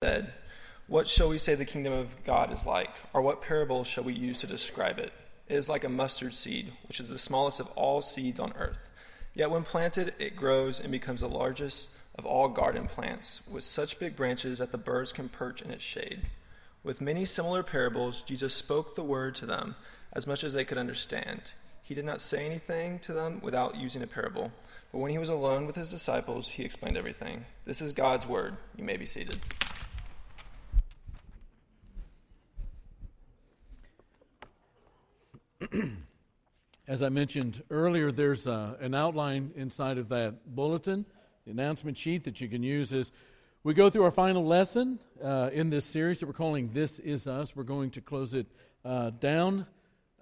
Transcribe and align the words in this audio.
said, 0.00 0.32
What 0.86 1.08
shall 1.08 1.28
we 1.28 1.38
say 1.38 1.56
the 1.56 1.64
kingdom 1.64 1.92
of 1.92 2.14
God 2.22 2.52
is 2.52 2.64
like? 2.64 2.94
Or 3.12 3.20
what 3.20 3.42
parable 3.42 3.82
shall 3.82 4.04
we 4.04 4.12
use 4.12 4.38
to 4.40 4.46
describe 4.46 5.00
it? 5.00 5.12
It 5.48 5.56
is 5.56 5.68
like 5.68 5.82
a 5.82 5.88
mustard 5.88 6.34
seed, 6.34 6.72
which 6.86 7.00
is 7.00 7.08
the 7.08 7.18
smallest 7.18 7.58
of 7.58 7.66
all 7.70 8.00
seeds 8.00 8.38
on 8.38 8.52
earth. 8.56 8.90
Yet 9.34 9.50
when 9.50 9.64
planted, 9.64 10.14
it 10.20 10.36
grows 10.36 10.78
and 10.78 10.92
becomes 10.92 11.22
the 11.22 11.28
largest 11.28 11.88
of 12.16 12.26
all 12.26 12.48
garden 12.48 12.86
plants, 12.86 13.40
with 13.50 13.64
such 13.64 13.98
big 13.98 14.14
branches 14.14 14.58
that 14.58 14.70
the 14.70 14.78
birds 14.78 15.10
can 15.10 15.28
perch 15.28 15.62
in 15.62 15.72
its 15.72 15.82
shade. 15.82 16.20
With 16.84 17.00
many 17.00 17.24
similar 17.24 17.64
parables, 17.64 18.22
Jesus 18.22 18.54
spoke 18.54 18.94
the 18.94 19.02
word 19.02 19.34
to 19.36 19.46
them 19.46 19.74
as 20.12 20.28
much 20.28 20.44
as 20.44 20.52
they 20.52 20.64
could 20.64 20.78
understand. 20.78 21.42
He 21.82 21.96
did 21.96 22.04
not 22.04 22.20
say 22.20 22.46
anything 22.46 23.00
to 23.00 23.12
them 23.12 23.40
without 23.42 23.74
using 23.74 24.04
a 24.04 24.06
parable. 24.06 24.52
But 24.92 24.98
when 24.98 25.10
he 25.10 25.18
was 25.18 25.28
alone 25.28 25.66
with 25.66 25.74
his 25.74 25.90
disciples, 25.90 26.48
he 26.48 26.62
explained 26.62 26.96
everything. 26.96 27.44
This 27.64 27.82
is 27.82 27.92
God's 27.92 28.28
word. 28.28 28.56
You 28.76 28.84
may 28.84 28.96
be 28.96 29.04
seated. 29.04 29.38
As 36.88 37.02
I 37.02 37.08
mentioned 37.08 37.64
earlier, 37.68 38.12
there's 38.12 38.46
uh, 38.46 38.76
an 38.80 38.94
outline 38.94 39.50
inside 39.56 39.98
of 39.98 40.08
that 40.10 40.54
bulletin, 40.54 41.04
the 41.44 41.50
announcement 41.50 41.96
sheet 41.96 42.22
that 42.24 42.40
you 42.40 42.48
can 42.48 42.62
use 42.62 42.92
as 42.92 43.10
we 43.64 43.74
go 43.74 43.90
through 43.90 44.04
our 44.04 44.12
final 44.12 44.46
lesson 44.46 45.00
uh, 45.22 45.50
in 45.52 45.68
this 45.68 45.84
series 45.84 46.20
that 46.20 46.26
we're 46.26 46.32
calling 46.32 46.70
This 46.72 47.00
Is 47.00 47.26
Us. 47.26 47.56
We're 47.56 47.64
going 47.64 47.90
to 47.92 48.00
close 48.00 48.34
it 48.34 48.46
uh, 48.84 49.10
down 49.10 49.66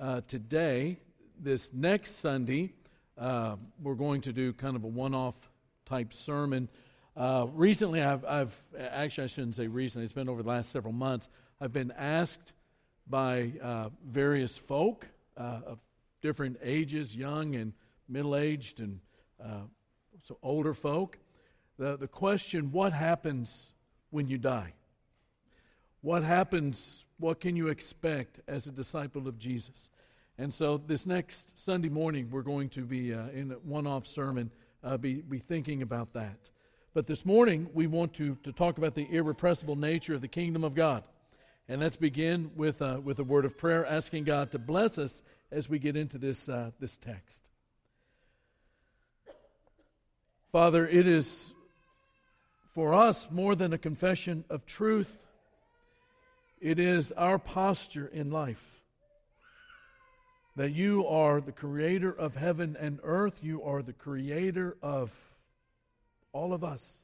uh, 0.01 0.23
today. 0.27 0.97
This 1.39 1.71
next 1.75 2.21
Sunday, 2.21 2.73
uh, 3.19 3.57
we're 3.83 3.95
going 3.95 4.23
to 4.23 4.33
do 4.33 4.55
kind 4.55 4.75
of 4.75 4.85
a 4.85 4.89
one 4.89 5.15
off 5.15 5.37
type 5.85 6.15
sermon. 6.15 6.71
Recently, 7.15 8.01
I've, 8.01 8.25
I've, 8.25 8.63
actually, 8.79 9.25
I 9.25 9.27
shouldn't 9.27 9.57
say 9.57 9.66
recently, 9.66 10.07
it's 10.07 10.15
been 10.15 10.30
over 10.30 10.43
the 10.43 10.49
last 10.49 10.73
several 10.73 10.95
months. 10.95 11.29
I've 11.61 11.75
been 11.75 11.93
asked 11.93 12.55
by 13.07 13.53
various 14.03 14.57
folk 14.57 15.07
uh, 15.37 15.60
of 15.66 15.79
different 16.23 16.59
ages, 16.62 17.15
young 17.15 17.54
and 17.54 17.73
middle 18.09 18.37
aged, 18.37 18.80
and 18.80 19.01
uh, 19.42 19.62
so 20.23 20.38
older 20.42 20.74
folk. 20.74 21.18
The, 21.79 21.96
the 21.96 22.09
question 22.09 22.73
what 22.73 22.92
happens 22.92 23.73
when 24.10 24.29
you 24.29 24.38
die? 24.38 24.73
What 26.01 26.23
happens? 26.23 27.04
What 27.18 27.40
can 27.40 27.57
you 27.57 27.68
expect 27.68 28.40
as 28.48 28.66
a 28.66 28.70
disciple 28.70 29.29
of 29.29 29.38
Jesus? 29.38 29.90
And 30.38 30.52
so, 30.52 30.79
this 30.79 31.07
next 31.07 31.59
Sunday 31.59 31.88
morning, 31.88 32.29
we're 32.30 32.42
going 32.42 32.68
to 32.70 32.82
be 32.82 33.14
uh, 33.14 33.29
in 33.29 33.52
a 33.52 33.54
one 33.54 33.87
off 33.87 34.07
sermon, 34.07 34.51
uh, 34.84 34.96
be, 34.98 35.23
be 35.23 35.38
thinking 35.38 35.82
about 35.82 36.12
that. 36.12 36.51
But 36.92 37.07
this 37.07 37.24
morning, 37.24 37.68
we 37.73 37.87
want 37.87 38.14
to, 38.14 38.37
to 38.42 38.52
talk 38.52 38.79
about 38.79 38.95
the 38.95 39.07
irrepressible 39.10 39.76
nature 39.76 40.14
of 40.14 40.20
the 40.20 40.29
kingdom 40.29 40.64
of 40.64 40.74
God. 40.74 41.04
And 41.69 41.81
let's 41.81 41.97
begin 41.97 42.53
with, 42.55 42.81
uh, 42.81 43.01
with 43.03 43.19
a 43.19 43.25
word 43.25 43.45
of 43.45 43.59
prayer, 43.59 43.85
asking 43.85 44.25
God 44.25 44.53
to 44.53 44.59
bless 44.59 44.99
us 44.99 45.23
as 45.51 45.69
we 45.69 45.81
get 45.81 45.97
into 45.97 46.17
this, 46.17 46.49
uh, 46.49 46.71
this 46.79 46.97
text. 46.97 47.43
Father, 50.53 50.87
it 50.87 51.09
is 51.09 51.53
for 52.73 52.95
us 52.95 53.29
more 53.33 53.57
than 53.57 53.73
a 53.73 53.79
confession 53.79 54.45
of 54.49 54.65
truth, 54.65 55.25
it 56.61 56.79
is 56.79 57.11
our 57.13 57.39
posture 57.39 58.07
in 58.07 58.31
life. 58.31 58.83
That 60.55 60.73
you 60.73 61.07
are 61.07 61.41
the 61.41 61.53
creator 61.53 62.13
of 62.13 62.37
heaven 62.37 62.77
and 62.79 63.01
earth, 63.03 63.43
you 63.43 63.63
are 63.65 63.83
the 63.83 63.93
creator 63.93 64.77
of 64.83 65.12
all 66.33 66.53
of 66.53 66.62
us. 66.62 66.99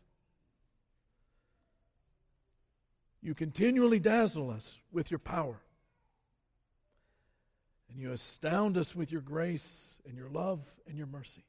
You 3.23 3.35
continually 3.35 4.01
dazzle 4.01 4.51
us 4.51 4.81
with 4.91 5.11
your 5.11 5.21
power. 5.21 5.61
And 7.89 8.01
you 8.01 8.11
astound 8.11 8.77
us 8.77 8.97
with 8.97 9.13
your 9.13 9.21
grace 9.21 10.01
and 10.07 10.17
your 10.17 10.29
love 10.29 10.61
and 10.89 10.99
your 10.99 11.07
mercy. 11.07 11.45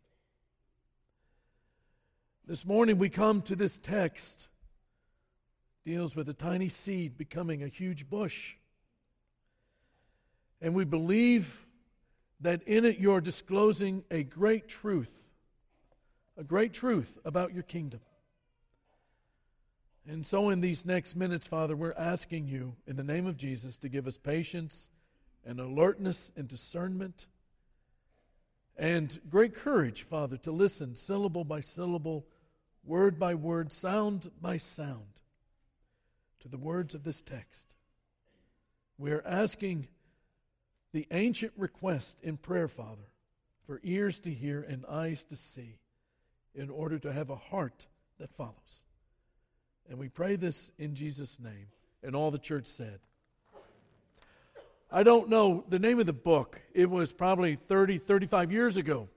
This 2.46 2.66
morning 2.66 3.00
we 3.00 3.10
come 3.10 3.42
to 3.44 3.56
this 3.56 3.80
text 3.80 4.50
deals 5.84 6.16
with 6.16 6.30
a 6.30 6.34
tiny 6.34 6.70
seed 6.70 7.18
becoming 7.18 7.64
a 7.64 7.68
huge 7.68 8.10
bush. 8.10 8.54
And 10.62 10.76
we 10.76 10.86
believe 10.86 11.66
that 12.42 12.62
in 12.64 12.86
it 12.86 13.00
you're 13.00 13.22
disclosing 13.22 14.04
a 14.12 14.24
great 14.24 14.68
truth, 14.68 15.24
a 16.38 16.44
great 16.44 16.74
truth 16.74 17.18
about 17.26 17.54
your 17.54 17.64
kingdom. 17.64 18.02
And 20.08 20.28
so, 20.28 20.50
in 20.50 20.60
these 20.60 20.86
next 20.86 21.16
minutes, 21.16 21.48
Father, 21.48 21.76
we're 21.76 21.94
asking 21.94 22.48
you, 22.48 22.76
in 22.86 22.98
the 22.98 23.04
name 23.04 23.26
of 23.26 23.38
Jesus, 23.38 23.78
to 23.78 23.90
give 23.90 24.06
us 24.06 24.18
patience 24.18 24.90
and 25.46 25.60
alertness 25.60 26.32
and 26.36 26.48
discernment 26.48 27.28
and 28.78 29.20
great 29.30 29.54
courage, 29.54 30.04
Father, 30.04 30.38
to 30.38 30.52
listen 30.52 30.96
syllable 30.96 31.44
by 31.44 31.62
syllable, 31.62 32.26
word 32.84 33.20
by 33.20 33.36
word, 33.36 33.72
sound 33.72 34.32
by 34.42 34.58
sound 34.58 35.22
to 36.42 36.48
the 36.48 36.58
words 36.58 36.96
of 36.96 37.04
this 37.04 37.22
text. 37.22 37.76
We 38.98 39.12
are 39.12 39.26
asking 39.26 39.88
the 40.92 41.08
ancient 41.12 41.54
request 41.56 42.20
in 42.24 42.38
prayer, 42.38 42.68
Father, 42.68 43.08
for 43.66 43.80
ears 43.84 44.20
to 44.22 44.34
hear 44.34 44.62
and 44.62 44.86
eyes 44.88 45.24
to 45.26 45.36
see, 45.36 45.80
in 46.56 46.70
order 46.70 47.00
to 47.00 47.14
have 47.14 47.30
a 47.30 47.36
heart 47.36 47.88
that 48.20 48.36
follows. 48.36 48.86
And 49.90 49.98
we 50.00 50.10
pray 50.10 50.36
this 50.36 50.72
in 50.78 50.96
Jesus' 50.96 51.40
name. 51.40 51.68
And 52.04 52.16
all 52.16 52.32
the 52.32 52.40
church 52.40 52.68
said, 52.68 53.00
I 54.92 55.04
don't 55.04 55.30
know 55.30 55.64
the 55.70 55.80
name 55.80 56.00
of 56.00 56.06
the 56.06 56.14
book. 56.14 56.62
It 56.74 56.90
was 56.90 57.12
probably 57.12 57.56
30, 57.56 57.98
35 57.98 58.52
years 58.52 58.78
ago 58.78 59.10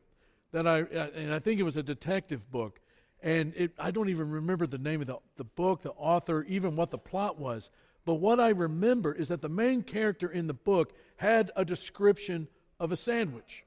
that 0.53 0.67
I, 0.67 0.83
uh, 0.83 1.09
and 1.15 1.35
I 1.35 1.39
think 1.39 1.61
it 1.61 1.65
was 1.65 1.77
a 1.77 1.83
detective 1.83 2.51
book. 2.51 2.81
And 3.23 3.53
it, 3.57 3.73
I 3.79 3.91
don't 3.91 4.09
even 4.09 4.31
remember 4.31 4.67
the 4.67 4.79
name 4.79 5.01
of 5.01 5.07
the, 5.07 5.17
the 5.37 5.45
book, 5.45 5.83
the 5.83 5.91
author, 5.91 6.45
even 6.45 6.77
what 6.77 6.91
the 6.91 6.99
plot 6.99 7.39
was. 7.39 7.71
But 8.05 8.15
what 8.15 8.41
I 8.41 8.51
remember 8.51 9.13
is 9.13 9.29
that 9.29 9.43
the 9.43 9.49
main 9.49 9.83
character 9.83 10.31
in 10.31 10.47
the 10.47 10.55
book 10.55 10.95
had 11.17 11.51
a 11.57 11.65
description 11.65 12.49
of 12.79 12.93
a 12.93 12.97
sandwich. 12.97 13.65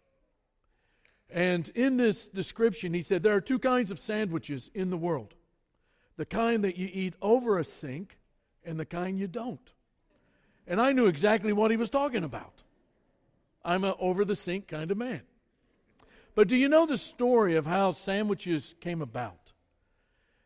And 1.29 1.69
in 1.75 1.97
this 1.97 2.27
description, 2.27 2.93
he 2.93 3.01
said 3.01 3.21
there 3.21 3.35
are 3.35 3.41
two 3.41 3.59
kinds 3.59 3.91
of 3.91 3.99
sandwiches 3.99 4.71
in 4.73 4.89
the 4.89 4.97
world 4.97 5.35
the 6.19 6.25
kind 6.25 6.65
that 6.65 6.75
you 6.75 6.89
eat 6.91 7.13
over 7.21 7.59
a 7.59 7.63
sink 7.63 8.17
and 8.65 8.77
the 8.77 8.83
kind 8.83 9.17
you 9.17 9.25
don't. 9.25 9.71
And 10.67 10.81
I 10.81 10.91
knew 10.91 11.05
exactly 11.05 11.53
what 11.53 11.71
he 11.71 11.77
was 11.77 11.89
talking 11.89 12.25
about. 12.25 12.61
I'm 13.63 13.85
an 13.85 13.93
over 13.99 14.25
the 14.25 14.35
sink 14.35 14.67
kind 14.67 14.91
of 14.91 14.97
man. 14.97 15.21
But 16.35 16.49
do 16.49 16.57
you 16.57 16.67
know 16.67 16.85
the 16.85 16.97
story 16.97 17.55
of 17.55 17.65
how 17.65 17.93
sandwiches 17.93 18.75
came 18.81 19.01
about? 19.01 19.53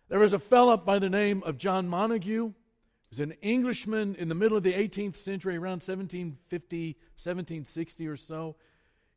There 0.10 0.20
was 0.20 0.34
a 0.34 0.38
fellow 0.38 0.78
by 0.78 1.00
the 1.00 1.10
name 1.10 1.42
of 1.44 1.58
John 1.58 1.90
Montagu. 1.90 2.54
He 2.54 3.10
was 3.10 3.20
an 3.20 3.34
Englishman 3.42 4.14
in 4.20 4.30
the 4.30 4.36
middle 4.36 4.56
of 4.56 4.62
the 4.62 4.74
18th 4.74 5.16
century, 5.16 5.56
around 5.56 5.82
1750, 5.82 6.86
1760 7.18 8.08
or 8.08 8.16
so. 8.16 8.56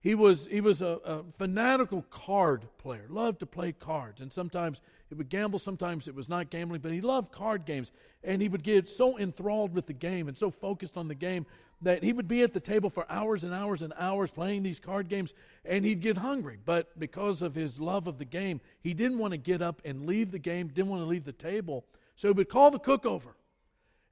He 0.06 0.14
was, 0.14 0.46
he 0.46 0.60
was 0.60 0.82
a, 0.82 1.00
a, 1.04 1.24
fanatical 1.36 2.02
card 2.10 2.68
player, 2.78 3.06
loved 3.08 3.40
to 3.40 3.46
play 3.46 3.72
cards. 3.72 4.20
And 4.20 4.32
sometimes 4.32 4.80
he 5.08 5.16
would 5.16 5.28
gamble, 5.28 5.58
sometimes 5.58 6.06
it 6.06 6.14
was 6.14 6.28
not 6.28 6.48
gambling, 6.48 6.80
but 6.80 6.92
he 6.92 7.00
loved 7.00 7.32
card 7.32 7.64
games. 7.64 7.90
And 8.22 8.40
he 8.40 8.48
would 8.48 8.62
get 8.62 8.88
so 8.88 9.18
enthralled 9.18 9.74
with 9.74 9.86
the 9.86 9.92
game 9.92 10.28
and 10.28 10.38
so 10.38 10.48
focused 10.48 10.96
on 10.96 11.08
the 11.08 11.16
game 11.16 11.44
that 11.82 12.04
he 12.04 12.12
would 12.12 12.28
be 12.28 12.42
at 12.42 12.54
the 12.54 12.60
table 12.60 12.88
for 12.88 13.04
hours 13.10 13.42
and 13.42 13.52
hours 13.52 13.82
and 13.82 13.92
hours 13.98 14.30
playing 14.30 14.62
these 14.62 14.78
card 14.78 15.08
games 15.08 15.34
and 15.64 15.84
he'd 15.84 16.02
get 16.02 16.18
hungry. 16.18 16.60
But 16.64 16.96
because 17.00 17.42
of 17.42 17.56
his 17.56 17.80
love 17.80 18.06
of 18.06 18.18
the 18.18 18.24
game, 18.24 18.60
he 18.80 18.94
didn't 18.94 19.18
want 19.18 19.32
to 19.32 19.38
get 19.38 19.60
up 19.60 19.82
and 19.84 20.06
leave 20.06 20.30
the 20.30 20.38
game, 20.38 20.68
didn't 20.68 20.88
want 20.88 21.02
to 21.02 21.08
leave 21.08 21.24
the 21.24 21.32
table. 21.32 21.84
So 22.14 22.28
he 22.28 22.32
would 22.32 22.48
call 22.48 22.70
the 22.70 22.78
cook 22.78 23.06
over 23.06 23.34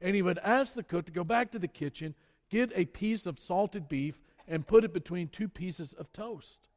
and 0.00 0.16
he 0.16 0.22
would 0.22 0.41
ask 0.41 0.75
the 0.75 0.82
cook 0.82 1.06
to 1.06 1.12
go 1.12 1.23
back 1.23 1.52
to 1.52 1.61
the 1.61 1.69
kitchen, 1.69 2.17
get 2.50 2.73
a 2.75 2.85
piece 2.85 3.26
of 3.26 3.38
salted 3.38 3.88
beef 3.88 4.19
and 4.46 4.67
put 4.67 4.85
it 4.85 4.93
between 4.93 5.29
two 5.29 5.49
pieces 5.49 5.93
of 5.93 6.12
toast. 6.12 6.69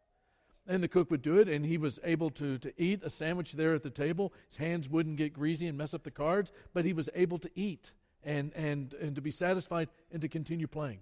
And 0.68 0.84
the 0.84 0.88
cook 0.88 1.10
would 1.12 1.22
do 1.22 1.38
it, 1.38 1.48
and 1.48 1.66
he 1.66 1.78
was 1.78 2.00
able 2.04 2.30
to, 2.32 2.58
to 2.58 2.74
eat 2.82 3.02
a 3.04 3.10
sandwich 3.10 3.54
there 3.54 3.74
at 3.74 3.84
the 3.84 3.90
table. 3.90 4.34
His 4.50 4.58
hands 4.58 4.90
wouldn't 4.90 5.18
get 5.18 5.34
greasy 5.34 5.68
and 5.68 5.78
mess 5.78 5.94
up 5.94 6.04
the 6.04 6.12
cards, 6.12 6.52
but 6.74 6.84
he 6.84 6.92
was 6.94 7.10
able 7.16 7.38
to 7.40 7.50
eat 7.56 7.94
and, 8.24 8.54
and, 8.54 8.94
and 8.96 9.16
to 9.16 9.22
be 9.22 9.32
satisfied 9.32 9.88
and 10.12 10.22
to 10.22 10.28
continue 10.28 10.68
playing. 10.68 11.00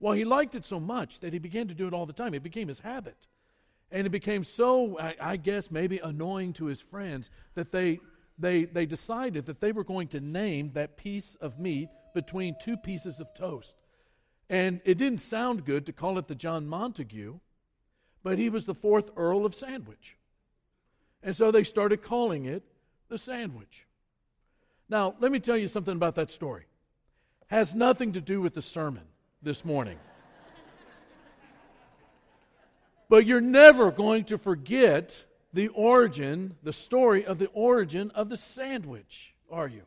Well, 0.00 0.14
he 0.14 0.24
liked 0.24 0.54
it 0.54 0.64
so 0.64 0.80
much 0.80 1.20
that 1.20 1.32
he 1.32 1.38
began 1.38 1.68
to 1.68 1.74
do 1.74 1.86
it 1.86 1.94
all 1.94 2.06
the 2.06 2.12
time. 2.12 2.34
It 2.34 2.42
became 2.42 2.68
his 2.68 2.80
habit. 2.80 3.26
And 3.90 4.06
it 4.06 4.10
became 4.10 4.42
so, 4.42 4.98
I, 4.98 5.14
I 5.20 5.36
guess, 5.36 5.70
maybe 5.70 5.98
annoying 5.98 6.54
to 6.54 6.64
his 6.64 6.80
friends 6.80 7.30
that 7.54 7.70
they, 7.70 8.00
they, 8.38 8.64
they 8.64 8.86
decided 8.86 9.46
that 9.46 9.60
they 9.60 9.72
were 9.72 9.84
going 9.84 10.08
to 10.08 10.20
name 10.20 10.72
that 10.74 10.96
piece 10.96 11.36
of 11.40 11.58
meat 11.58 11.90
between 12.14 12.56
two 12.60 12.76
pieces 12.76 13.20
of 13.20 13.32
toast. 13.34 13.74
And 14.48 14.80
it 14.84 14.98
didn't 14.98 15.20
sound 15.20 15.64
good 15.64 15.86
to 15.86 15.92
call 15.92 16.18
it 16.18 16.28
the 16.28 16.34
John 16.34 16.66
Montagu, 16.66 17.40
but 18.22 18.38
he 18.38 18.50
was 18.50 18.66
the 18.66 18.74
fourth 18.74 19.10
Earl 19.16 19.46
of 19.46 19.54
Sandwich. 19.54 20.16
And 21.22 21.34
so 21.34 21.50
they 21.50 21.64
started 21.64 22.02
calling 22.02 22.44
it 22.44 22.62
the 23.08 23.18
sandwich. 23.18 23.86
Now, 24.88 25.14
let 25.20 25.32
me 25.32 25.40
tell 25.40 25.56
you 25.56 25.68
something 25.68 25.96
about 25.96 26.16
that 26.16 26.30
story. 26.30 26.64
Has 27.46 27.74
nothing 27.74 28.12
to 28.12 28.20
do 28.20 28.40
with 28.40 28.54
the 28.54 28.62
sermon 28.62 29.04
this 29.42 29.64
morning. 29.64 29.98
but 33.08 33.24
you're 33.24 33.40
never 33.40 33.90
going 33.90 34.24
to 34.24 34.38
forget 34.38 35.24
the 35.54 35.68
origin, 35.68 36.56
the 36.62 36.72
story 36.72 37.24
of 37.24 37.38
the 37.38 37.48
origin 37.54 38.10
of 38.10 38.28
the 38.28 38.36
sandwich, 38.36 39.34
are 39.50 39.68
you? 39.68 39.82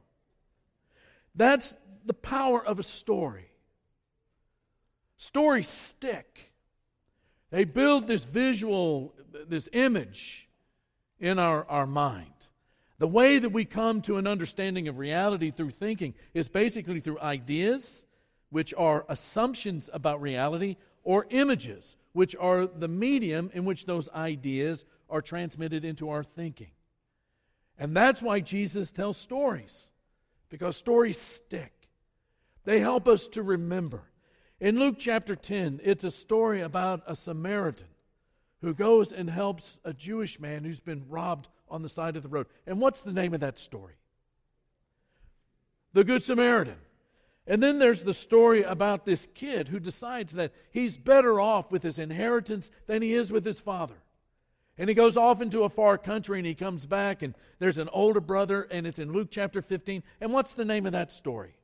That's 1.35 1.75
the 2.05 2.13
power 2.13 2.65
of 2.65 2.79
a 2.79 2.83
story. 2.83 3.46
Stories 5.17 5.67
stick. 5.67 6.51
They 7.49 7.63
build 7.63 8.07
this 8.07 8.23
visual, 8.23 9.13
this 9.47 9.67
image 9.73 10.47
in 11.19 11.39
our, 11.39 11.65
our 11.69 11.87
mind. 11.87 12.31
The 12.99 13.07
way 13.07 13.39
that 13.39 13.49
we 13.49 13.65
come 13.65 14.01
to 14.03 14.17
an 14.17 14.27
understanding 14.27 14.87
of 14.87 14.97
reality 14.97 15.51
through 15.51 15.71
thinking 15.71 16.13
is 16.33 16.47
basically 16.47 16.99
through 16.99 17.19
ideas, 17.19 18.05
which 18.49 18.73
are 18.75 19.05
assumptions 19.07 19.89
about 19.93 20.21
reality, 20.21 20.77
or 21.03 21.27
images, 21.29 21.95
which 22.13 22.35
are 22.35 22.67
the 22.67 22.87
medium 22.87 23.51
in 23.53 23.65
which 23.65 23.85
those 23.85 24.09
ideas 24.09 24.83
are 25.09 25.21
transmitted 25.21 25.85
into 25.85 26.09
our 26.09 26.23
thinking. 26.23 26.71
And 27.77 27.95
that's 27.95 28.21
why 28.21 28.39
Jesus 28.39 28.91
tells 28.91 29.17
stories, 29.17 29.91
because 30.49 30.75
stories 30.75 31.19
stick. 31.19 31.73
They 32.65 32.79
help 32.79 33.07
us 33.07 33.27
to 33.29 33.43
remember. 33.43 34.03
In 34.59 34.79
Luke 34.79 34.95
chapter 34.97 35.35
10, 35.35 35.81
it's 35.83 36.03
a 36.03 36.09
story 36.09 36.61
about 36.61 37.03
a 37.05 37.15
Samaritan 37.15 37.87
who 38.61 38.73
goes 38.73 39.11
and 39.11 39.29
helps 39.29 39.79
a 39.83 39.93
Jewish 39.93 40.39
man 40.39 40.63
who's 40.63 40.79
been 40.79 41.05
robbed 41.09 41.47
on 41.69 41.83
the 41.83 41.89
side 41.89 42.15
of 42.15 42.23
the 42.23 42.29
road. 42.29 42.47
And 42.65 42.81
what's 42.81 43.01
the 43.01 43.13
name 43.13 43.35
of 43.35 43.41
that 43.41 43.59
story? 43.59 43.93
The 45.93 46.03
Good 46.03 46.23
Samaritan. 46.23 46.77
And 47.45 47.61
then 47.61 47.77
there's 47.77 48.03
the 48.03 48.15
story 48.15 48.63
about 48.63 49.05
this 49.05 49.27
kid 49.35 49.67
who 49.67 49.79
decides 49.79 50.33
that 50.33 50.53
he's 50.71 50.97
better 50.97 51.39
off 51.39 51.71
with 51.71 51.83
his 51.83 51.99
inheritance 51.99 52.71
than 52.87 53.03
he 53.03 53.13
is 53.13 53.31
with 53.31 53.45
his 53.45 53.59
father. 53.59 53.95
And 54.75 54.89
he 54.89 54.95
goes 54.95 55.17
off 55.17 55.39
into 55.39 55.63
a 55.63 55.69
far 55.69 55.99
country 55.99 56.39
and 56.39 56.47
he 56.47 56.55
comes 56.55 56.85
back, 56.87 57.21
and 57.21 57.35
there's 57.59 57.77
an 57.77 57.89
older 57.89 58.19
brother, 58.19 58.63
and 58.63 58.87
it's 58.87 58.99
in 58.99 59.13
Luke 59.13 59.29
chapter 59.29 59.61
15. 59.61 60.01
And 60.19 60.33
what's 60.33 60.53
the 60.53 60.65
name 60.65 60.87
of 60.87 60.91
that 60.93 61.11
story? 61.11 61.55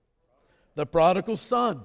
The 0.76 0.86
prodigal 0.86 1.38
son. 1.38 1.82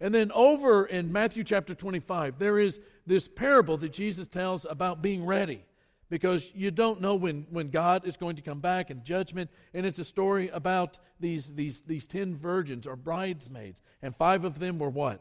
And 0.00 0.14
then 0.14 0.30
over 0.32 0.86
in 0.86 1.12
Matthew 1.12 1.44
chapter 1.44 1.74
25, 1.74 2.38
there 2.38 2.58
is 2.58 2.80
this 3.06 3.26
parable 3.26 3.76
that 3.78 3.92
Jesus 3.92 4.28
tells 4.28 4.64
about 4.64 5.02
being 5.02 5.26
ready 5.26 5.64
because 6.08 6.50
you 6.54 6.70
don't 6.70 7.00
know 7.00 7.14
when, 7.16 7.46
when 7.50 7.70
God 7.70 8.06
is 8.06 8.16
going 8.16 8.36
to 8.36 8.42
come 8.42 8.60
back 8.60 8.90
in 8.90 9.04
judgment. 9.04 9.50
And 9.74 9.84
it's 9.84 9.98
a 9.98 10.04
story 10.04 10.48
about 10.48 10.98
these, 11.20 11.52
these, 11.54 11.82
these 11.82 12.06
ten 12.06 12.36
virgins 12.36 12.86
or 12.86 12.96
bridesmaids. 12.96 13.82
And 14.02 14.14
five 14.16 14.44
of 14.44 14.58
them 14.58 14.78
were 14.78 14.88
what? 14.88 15.20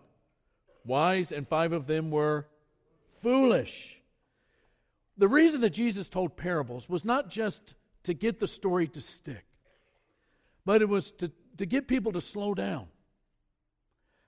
Wise, 0.85 1.31
and 1.31 1.47
five 1.47 1.73
of 1.73 1.87
them 1.87 2.11
were 2.11 2.47
foolish. 3.21 3.99
The 5.17 5.27
reason 5.27 5.61
that 5.61 5.71
Jesus 5.71 6.07
told 6.07 6.37
parables 6.37 6.87
was 6.87 7.03
not 7.03 7.29
just 7.29 7.73
to 8.03 8.13
get 8.13 8.39
the 8.39 8.47
story 8.47 8.87
to 8.89 9.01
stick, 9.01 9.43
but 10.65 10.81
it 10.81 10.87
was 10.87 11.11
to, 11.13 11.31
to 11.57 11.65
get 11.65 11.87
people 11.87 12.11
to 12.13 12.21
slow 12.21 12.53
down. 12.53 12.87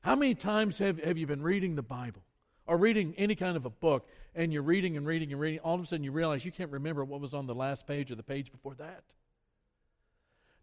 How 0.02 0.16
many 0.16 0.36
times 0.36 0.78
have, 0.80 1.04
have 1.04 1.18
you 1.18 1.28
been 1.28 1.42
reading 1.42 1.76
the 1.76 1.82
Bible 1.82 2.22
or 2.66 2.78
reading 2.78 3.14
any 3.18 3.36
kind 3.36 3.58
of 3.58 3.66
a 3.66 3.70
book 3.70 4.08
and 4.36 4.54
you're 4.54 4.62
reading 4.62 4.96
and 4.96 5.06
reading 5.06 5.32
and 5.32 5.42
reading, 5.42 5.60
all 5.60 5.76
of 5.76 5.82
a 5.82 5.86
sudden 5.86 6.04
you 6.04 6.12
realize 6.12 6.46
you 6.46 6.52
can't 6.52 6.72
remember 6.72 7.04
what 7.04 7.20
was 7.20 7.34
on 7.34 7.48
the 7.48 7.56
last 7.56 7.88
page 7.88 8.12
or 8.12 8.16
the 8.16 8.24
page 8.24 8.52
before 8.52 8.76
that. 8.76 9.04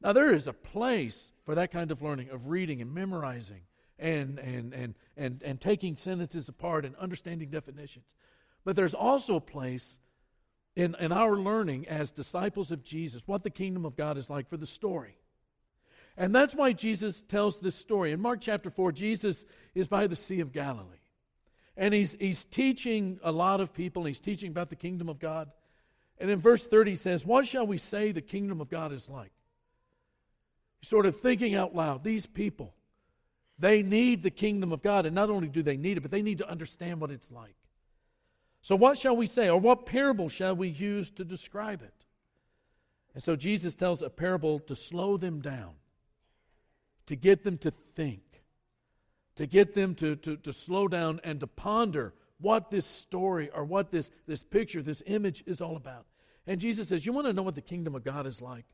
Now, 0.00 0.12
there 0.12 0.32
is 0.32 0.46
a 0.46 0.52
place 0.52 1.32
for 1.44 1.54
that 1.54 1.72
kind 1.72 1.90
of 1.90 2.02
learning, 2.02 2.30
of 2.30 2.48
reading 2.48 2.80
and 2.80 2.92
memorizing 2.94 3.62
and, 3.98 4.38
and, 4.38 4.72
and, 4.72 4.94
and, 5.16 5.42
and 5.42 5.60
taking 5.60 5.96
sentences 5.96 6.48
apart 6.48 6.84
and 6.84 6.94
understanding 6.96 7.50
definitions. 7.50 8.14
But 8.64 8.76
there's 8.76 8.94
also 8.94 9.36
a 9.36 9.40
place 9.40 9.98
in, 10.74 10.94
in 11.00 11.12
our 11.12 11.36
learning 11.36 11.88
as 11.88 12.10
disciples 12.10 12.70
of 12.70 12.84
Jesus 12.84 13.22
what 13.26 13.42
the 13.42 13.50
kingdom 13.50 13.84
of 13.84 13.96
God 13.96 14.18
is 14.18 14.28
like 14.28 14.48
for 14.48 14.56
the 14.56 14.66
story. 14.66 15.16
And 16.16 16.34
that's 16.34 16.54
why 16.54 16.72
Jesus 16.72 17.22
tells 17.22 17.60
this 17.60 17.76
story. 17.76 18.12
In 18.12 18.20
Mark 18.20 18.40
chapter 18.40 18.70
4, 18.70 18.92
Jesus 18.92 19.44
is 19.74 19.86
by 19.86 20.06
the 20.06 20.16
Sea 20.16 20.40
of 20.40 20.52
Galilee. 20.52 20.96
And 21.76 21.92
he's, 21.92 22.16
he's 22.18 22.44
teaching 22.44 23.20
a 23.22 23.30
lot 23.30 23.60
of 23.60 23.74
people, 23.74 24.02
and 24.02 24.08
he's 24.08 24.20
teaching 24.20 24.50
about 24.50 24.70
the 24.70 24.76
kingdom 24.76 25.08
of 25.08 25.18
God. 25.18 25.50
And 26.18 26.30
in 26.30 26.38
verse 26.38 26.66
30, 26.66 26.92
he 26.92 26.96
says, 26.96 27.24
What 27.24 27.46
shall 27.46 27.66
we 27.66 27.76
say 27.76 28.12
the 28.12 28.22
kingdom 28.22 28.60
of 28.60 28.70
God 28.70 28.92
is 28.92 29.08
like? 29.08 29.32
He's 30.80 30.88
sort 30.88 31.04
of 31.04 31.20
thinking 31.20 31.54
out 31.54 31.74
loud. 31.74 32.02
These 32.02 32.24
people, 32.26 32.74
they 33.58 33.82
need 33.82 34.22
the 34.22 34.30
kingdom 34.30 34.72
of 34.72 34.82
God. 34.82 35.04
And 35.04 35.14
not 35.14 35.28
only 35.28 35.48
do 35.48 35.62
they 35.62 35.76
need 35.76 35.98
it, 35.98 36.00
but 36.00 36.10
they 36.10 36.22
need 36.22 36.38
to 36.38 36.48
understand 36.48 37.00
what 37.00 37.10
it's 37.10 37.30
like. 37.30 37.56
So, 38.62 38.74
what 38.74 38.98
shall 38.98 39.16
we 39.16 39.26
say, 39.26 39.48
or 39.48 39.60
what 39.60 39.86
parable 39.86 40.28
shall 40.28 40.56
we 40.56 40.68
use 40.68 41.10
to 41.12 41.24
describe 41.24 41.82
it? 41.82 42.04
And 43.14 43.22
so, 43.22 43.36
Jesus 43.36 43.74
tells 43.74 44.02
a 44.02 44.10
parable 44.10 44.58
to 44.60 44.74
slow 44.74 45.16
them 45.16 45.40
down, 45.40 45.74
to 47.06 47.16
get 47.16 47.44
them 47.44 47.58
to 47.58 47.72
think 47.94 48.20
to 49.36 49.46
get 49.46 49.74
them 49.74 49.94
to, 49.96 50.16
to, 50.16 50.36
to 50.38 50.52
slow 50.52 50.88
down 50.88 51.20
and 51.22 51.40
to 51.40 51.46
ponder 51.46 52.12
what 52.38 52.70
this 52.70 52.86
story 52.86 53.50
or 53.54 53.64
what 53.64 53.90
this, 53.90 54.10
this 54.26 54.42
picture, 54.42 54.82
this 54.82 55.02
image 55.06 55.44
is 55.46 55.60
all 55.60 55.76
about. 55.76 56.06
And 56.46 56.60
Jesus 56.60 56.88
says, 56.88 57.06
You 57.06 57.12
want 57.12 57.26
to 57.26 57.32
know 57.32 57.42
what 57.42 57.54
the 57.54 57.60
kingdom 57.60 57.94
of 57.94 58.04
God 58.04 58.26
is 58.26 58.40
like? 58.40 58.64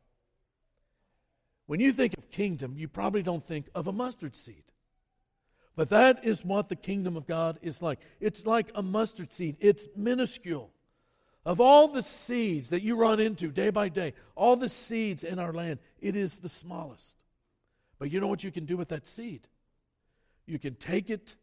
When 1.66 1.80
you 1.80 1.92
think 1.92 2.14
of 2.16 2.30
kingdom, 2.30 2.74
you 2.76 2.88
probably 2.88 3.22
don't 3.22 3.46
think 3.46 3.68
of 3.74 3.86
a 3.86 3.92
mustard 3.92 4.34
seed. 4.34 4.64
But 5.74 5.88
that 5.88 6.24
is 6.24 6.44
what 6.44 6.68
the 6.68 6.76
kingdom 6.76 7.16
of 7.16 7.26
God 7.26 7.58
is 7.62 7.80
like. 7.80 8.00
It's 8.20 8.44
like 8.44 8.70
a 8.74 8.82
mustard 8.82 9.32
seed, 9.32 9.56
it's 9.60 9.88
minuscule. 9.96 10.70
Of 11.44 11.60
all 11.60 11.88
the 11.88 12.02
seeds 12.02 12.70
that 12.70 12.82
you 12.82 12.94
run 12.94 13.18
into 13.18 13.48
day 13.48 13.70
by 13.70 13.88
day, 13.88 14.14
all 14.36 14.54
the 14.54 14.68
seeds 14.68 15.24
in 15.24 15.40
our 15.40 15.52
land, 15.52 15.80
it 16.00 16.14
is 16.14 16.38
the 16.38 16.48
smallest. 16.48 17.16
But 18.02 18.10
you 18.10 18.18
know 18.18 18.26
what 18.26 18.42
you 18.42 18.50
can 18.50 18.64
do 18.64 18.76
with 18.76 18.88
that 18.88 19.06
seed? 19.06 19.46
You 20.44 20.58
can 20.58 20.74
take 20.74 21.08
it. 21.08 21.36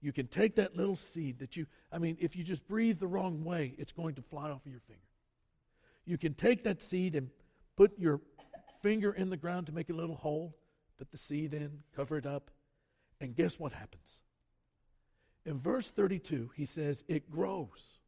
You 0.00 0.14
can 0.14 0.28
take 0.28 0.56
that 0.56 0.74
little 0.74 0.96
seed 0.96 1.40
that 1.40 1.58
you, 1.58 1.66
I 1.92 1.98
mean, 1.98 2.16
if 2.18 2.34
you 2.34 2.42
just 2.42 2.66
breathe 2.66 2.98
the 2.98 3.06
wrong 3.06 3.44
way, 3.44 3.74
it's 3.76 3.92
going 3.92 4.14
to 4.14 4.22
fly 4.22 4.48
off 4.48 4.64
of 4.64 4.72
your 4.72 4.80
finger. 4.80 5.02
You 6.06 6.16
can 6.16 6.32
take 6.32 6.64
that 6.64 6.80
seed 6.80 7.16
and 7.16 7.28
put 7.76 7.98
your 7.98 8.22
finger 8.80 9.12
in 9.12 9.28
the 9.28 9.36
ground 9.36 9.66
to 9.66 9.74
make 9.74 9.90
a 9.90 9.92
little 9.92 10.16
hole, 10.16 10.56
put 10.96 11.10
the 11.10 11.18
seed 11.18 11.52
in, 11.52 11.80
cover 11.94 12.16
it 12.16 12.24
up, 12.24 12.50
and 13.20 13.36
guess 13.36 13.58
what 13.58 13.74
happens? 13.74 14.20
In 15.44 15.60
verse 15.60 15.90
32, 15.90 16.48
he 16.56 16.64
says, 16.64 17.04
it 17.08 17.30
grows. 17.30 17.98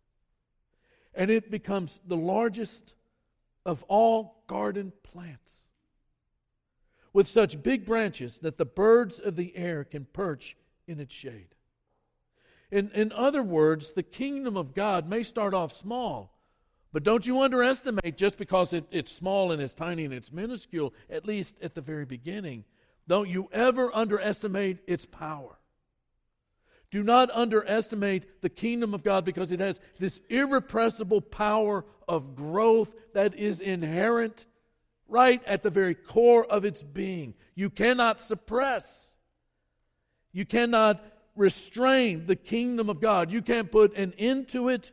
And 1.12 1.30
it 1.30 1.50
becomes 1.50 2.00
the 2.06 2.16
largest 2.16 2.94
of 3.66 3.82
all 3.82 4.44
garden 4.46 4.94
plants 5.02 5.67
with 7.18 7.26
such 7.26 7.64
big 7.64 7.84
branches 7.84 8.38
that 8.38 8.58
the 8.58 8.64
birds 8.64 9.18
of 9.18 9.34
the 9.34 9.56
air 9.56 9.82
can 9.82 10.04
perch 10.12 10.56
in 10.86 11.00
its 11.00 11.12
shade. 11.12 11.48
In, 12.70 12.92
in 12.94 13.10
other 13.10 13.42
words, 13.42 13.92
the 13.92 14.04
kingdom 14.04 14.56
of 14.56 14.72
God 14.72 15.08
may 15.08 15.24
start 15.24 15.52
off 15.52 15.72
small, 15.72 16.38
but 16.92 17.02
don't 17.02 17.26
you 17.26 17.42
underestimate 17.42 18.16
just 18.16 18.38
because 18.38 18.72
it, 18.72 18.84
it's 18.92 19.10
small 19.10 19.50
and 19.50 19.60
it's 19.60 19.74
tiny 19.74 20.04
and 20.04 20.14
it's 20.14 20.30
minuscule, 20.30 20.94
at 21.10 21.26
least 21.26 21.56
at 21.60 21.74
the 21.74 21.80
very 21.80 22.04
beginning. 22.04 22.62
Don't 23.08 23.28
you 23.28 23.48
ever 23.50 23.92
underestimate 23.92 24.78
its 24.86 25.04
power. 25.04 25.58
Do 26.92 27.02
not 27.02 27.32
underestimate 27.32 28.42
the 28.42 28.48
kingdom 28.48 28.94
of 28.94 29.02
God 29.02 29.24
because 29.24 29.50
it 29.50 29.58
has 29.58 29.80
this 29.98 30.20
irrepressible 30.28 31.22
power 31.22 31.84
of 32.06 32.36
growth 32.36 32.94
that 33.12 33.34
is 33.34 33.60
inherent 33.60 34.46
right 35.08 35.42
at 35.46 35.62
the 35.62 35.70
very 35.70 35.94
core 35.94 36.44
of 36.44 36.64
its 36.64 36.82
being. 36.82 37.34
You 37.54 37.70
cannot 37.70 38.20
suppress, 38.20 39.16
you 40.32 40.44
cannot 40.44 41.02
restrain 41.34 42.26
the 42.26 42.36
kingdom 42.36 42.90
of 42.90 43.00
God. 43.00 43.30
You 43.30 43.40
can't 43.40 43.70
put 43.70 43.96
an 43.96 44.12
end 44.18 44.48
to 44.48 44.68
it. 44.68 44.92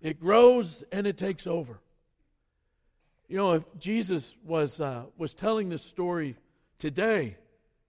It 0.00 0.18
grows 0.18 0.82
and 0.90 1.06
it 1.06 1.16
takes 1.16 1.46
over. 1.46 1.78
You 3.28 3.36
know, 3.36 3.52
if 3.52 3.64
Jesus 3.78 4.34
was, 4.44 4.80
uh, 4.80 5.04
was 5.16 5.34
telling 5.34 5.68
this 5.68 5.82
story 5.82 6.36
today 6.78 7.36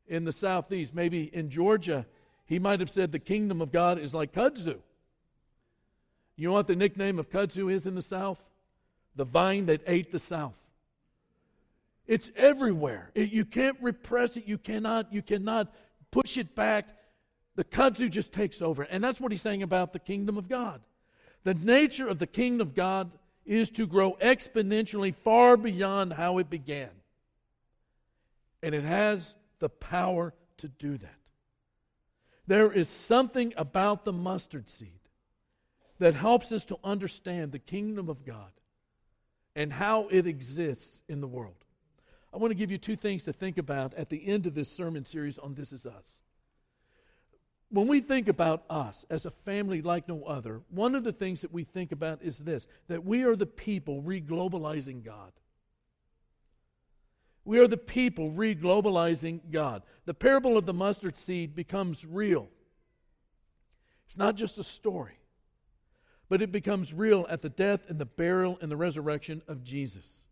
in 0.07 0.23
the 0.23 0.31
southeast, 0.31 0.93
maybe 0.93 1.23
in 1.23 1.49
Georgia, 1.49 2.05
he 2.45 2.59
might 2.59 2.79
have 2.79 2.89
said 2.89 3.11
the 3.11 3.19
kingdom 3.19 3.61
of 3.61 3.71
God 3.71 3.97
is 3.97 4.13
like 4.13 4.33
kudzu. 4.33 4.77
You 6.37 6.49
know 6.49 6.53
what 6.53 6.67
the 6.67 6.75
nickname 6.75 7.17
of 7.17 7.29
kudzu 7.29 7.71
is 7.71 7.85
in 7.85 7.95
the 7.95 8.01
south? 8.01 8.43
The 9.15 9.25
vine 9.25 9.65
that 9.67 9.81
ate 9.87 10.11
the 10.11 10.19
south. 10.19 10.53
It's 12.07 12.31
everywhere. 12.35 13.11
It, 13.15 13.31
you 13.31 13.45
can't 13.45 13.77
repress 13.81 14.37
it. 14.37 14.45
You 14.45 14.57
cannot, 14.57 15.11
you 15.11 15.21
cannot 15.21 15.73
push 16.11 16.37
it 16.37 16.55
back. 16.55 16.87
The 17.55 17.63
kudzu 17.63 18.09
just 18.09 18.31
takes 18.31 18.61
over. 18.61 18.83
And 18.83 19.03
that's 19.03 19.19
what 19.19 19.31
he's 19.31 19.41
saying 19.41 19.63
about 19.63 19.93
the 19.93 19.99
kingdom 19.99 20.37
of 20.37 20.47
God. 20.47 20.81
The 21.43 21.53
nature 21.53 22.07
of 22.07 22.19
the 22.19 22.27
kingdom 22.27 22.67
of 22.67 22.75
God 22.75 23.11
is 23.45 23.69
to 23.71 23.85
grow 23.85 24.13
exponentially 24.21 25.13
far 25.13 25.57
beyond 25.57 26.13
how 26.13 26.37
it 26.39 26.49
began. 26.49 26.89
And 28.63 28.73
it 28.73 28.83
has 28.83 29.35
the 29.59 29.69
power 29.69 30.33
to 30.57 30.67
do 30.67 30.97
that. 30.97 31.11
There 32.47 32.71
is 32.71 32.89
something 32.89 33.53
about 33.57 34.05
the 34.05 34.13
mustard 34.13 34.69
seed 34.69 34.89
that 35.99 36.15
helps 36.15 36.51
us 36.51 36.65
to 36.65 36.77
understand 36.83 37.51
the 37.51 37.59
kingdom 37.59 38.09
of 38.09 38.25
God 38.25 38.51
and 39.55 39.71
how 39.71 40.07
it 40.09 40.27
exists 40.27 41.01
in 41.07 41.21
the 41.21 41.27
world. 41.27 41.64
I 42.35 42.37
want 42.37 42.51
to 42.51 42.55
give 42.55 42.69
you 42.69 42.77
two 42.77 42.97
things 42.97 43.23
to 43.23 43.33
think 43.33 43.57
about 43.57 43.93
at 43.93 44.09
the 44.09 44.27
end 44.27 44.45
of 44.45 44.53
this 44.53 44.69
sermon 44.69 45.05
series 45.05 45.37
on 45.37 45.55
This 45.55 45.71
Is 45.71 45.85
Us. 45.85 46.21
When 47.69 47.87
we 47.87 48.01
think 48.01 48.27
about 48.27 48.65
us 48.69 49.05
as 49.09 49.25
a 49.25 49.31
family 49.31 49.81
like 49.81 50.09
no 50.09 50.21
other, 50.25 50.59
one 50.69 50.95
of 50.95 51.05
the 51.05 51.13
things 51.13 51.39
that 51.41 51.53
we 51.53 51.63
think 51.63 51.93
about 51.93 52.21
is 52.21 52.39
this 52.39 52.67
that 52.89 53.05
we 53.05 53.23
are 53.23 53.37
the 53.37 53.45
people 53.45 54.01
reglobalizing 54.01 55.01
God. 55.01 55.31
We 57.45 57.59
are 57.59 57.69
the 57.69 57.77
people 57.77 58.31
reglobalizing 58.31 59.49
God. 59.49 59.83
The 60.03 60.13
parable 60.13 60.57
of 60.57 60.65
the 60.65 60.73
mustard 60.73 61.15
seed 61.15 61.55
becomes 61.55 62.05
real. 62.05 62.49
It's 64.07 64.17
not 64.17 64.35
just 64.35 64.57
a 64.57 64.63
story, 64.63 65.19
but 66.27 66.41
it 66.41 66.51
becomes 66.51 66.93
real 66.93 67.25
at 67.29 67.41
the 67.41 67.49
death 67.49 67.89
and 67.89 67.97
the 67.97 68.05
burial 68.05 68.57
and 68.61 68.69
the 68.69 68.77
resurrection 68.77 69.41
of 69.47 69.63
Jesus. 69.63 70.24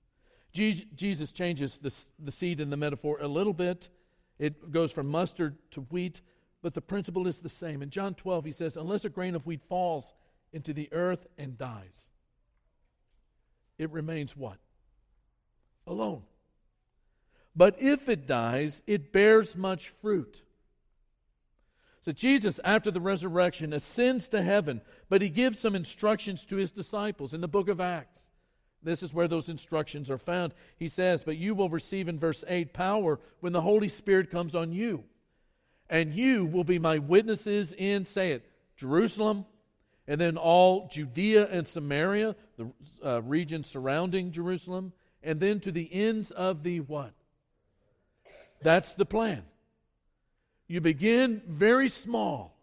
Jesus 0.53 1.31
changes 1.31 1.79
the, 1.79 1.93
the 2.19 2.31
seed 2.31 2.59
in 2.59 2.69
the 2.69 2.77
metaphor 2.77 3.17
a 3.19 3.27
little 3.27 3.53
bit. 3.53 3.89
It 4.37 4.71
goes 4.71 4.91
from 4.91 5.07
mustard 5.07 5.57
to 5.71 5.81
wheat, 5.81 6.21
but 6.61 6.73
the 6.73 6.81
principle 6.81 7.27
is 7.27 7.39
the 7.39 7.49
same. 7.49 7.81
In 7.81 7.89
John 7.89 8.13
12, 8.13 8.45
he 8.45 8.51
says, 8.51 8.77
Unless 8.77 9.05
a 9.05 9.09
grain 9.09 9.35
of 9.35 9.45
wheat 9.45 9.61
falls 9.67 10.13
into 10.51 10.73
the 10.73 10.89
earth 10.91 11.25
and 11.37 11.57
dies, 11.57 12.09
it 13.77 13.91
remains 13.91 14.37
what? 14.37 14.57
Alone. 15.87 16.21
But 17.55 17.81
if 17.81 18.07
it 18.07 18.27
dies, 18.27 18.81
it 18.87 19.11
bears 19.11 19.55
much 19.55 19.89
fruit. 19.89 20.43
So 22.01 22.11
Jesus, 22.11 22.59
after 22.63 22.91
the 22.91 22.99
resurrection, 22.99 23.73
ascends 23.73 24.27
to 24.29 24.41
heaven, 24.41 24.81
but 25.09 25.21
he 25.21 25.29
gives 25.29 25.59
some 25.59 25.75
instructions 25.75 26.45
to 26.45 26.57
his 26.57 26.71
disciples 26.71 27.33
in 27.33 27.41
the 27.41 27.47
book 27.47 27.69
of 27.69 27.79
Acts. 27.79 28.21
This 28.83 29.03
is 29.03 29.13
where 29.13 29.27
those 29.27 29.49
instructions 29.49 30.09
are 30.09 30.17
found. 30.17 30.53
He 30.77 30.87
says, 30.87 31.23
But 31.23 31.37
you 31.37 31.55
will 31.55 31.69
receive 31.69 32.07
in 32.07 32.19
verse 32.19 32.43
8 32.47 32.73
power 32.73 33.19
when 33.39 33.53
the 33.53 33.61
Holy 33.61 33.89
Spirit 33.89 34.29
comes 34.29 34.55
on 34.55 34.71
you. 34.71 35.03
And 35.89 36.13
you 36.13 36.45
will 36.45 36.63
be 36.63 36.79
my 36.79 36.97
witnesses 36.97 37.73
in, 37.73 38.05
say 38.05 38.31
it, 38.31 38.45
Jerusalem, 38.75 39.45
and 40.07 40.19
then 40.19 40.37
all 40.37 40.87
Judea 40.91 41.47
and 41.49 41.67
Samaria, 41.67 42.35
the 42.57 42.71
uh, 43.03 43.21
region 43.21 43.63
surrounding 43.63 44.31
Jerusalem, 44.31 44.91
and 45.21 45.39
then 45.39 45.59
to 45.61 45.71
the 45.71 45.89
ends 45.91 46.31
of 46.31 46.63
the 46.63 46.81
what? 46.81 47.13
That's 48.61 48.93
the 48.95 49.05
plan. 49.05 49.43
You 50.67 50.81
begin 50.81 51.41
very 51.47 51.87
small. 51.87 52.57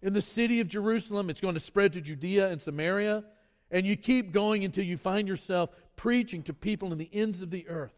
In 0.00 0.12
the 0.12 0.22
city 0.22 0.60
of 0.60 0.68
Jerusalem, 0.68 1.30
it's 1.30 1.40
going 1.40 1.54
to 1.54 1.60
spread 1.60 1.94
to 1.94 2.00
Judea 2.00 2.50
and 2.50 2.62
Samaria, 2.62 3.24
and 3.70 3.86
you 3.86 3.96
keep 3.96 4.32
going 4.32 4.64
until 4.64 4.84
you 4.84 4.96
find 4.96 5.28
yourself 5.28 5.70
preaching 5.96 6.42
to 6.44 6.54
people 6.54 6.92
in 6.92 6.98
the 6.98 7.10
ends 7.12 7.42
of 7.42 7.50
the 7.50 7.68
earth. 7.68 7.94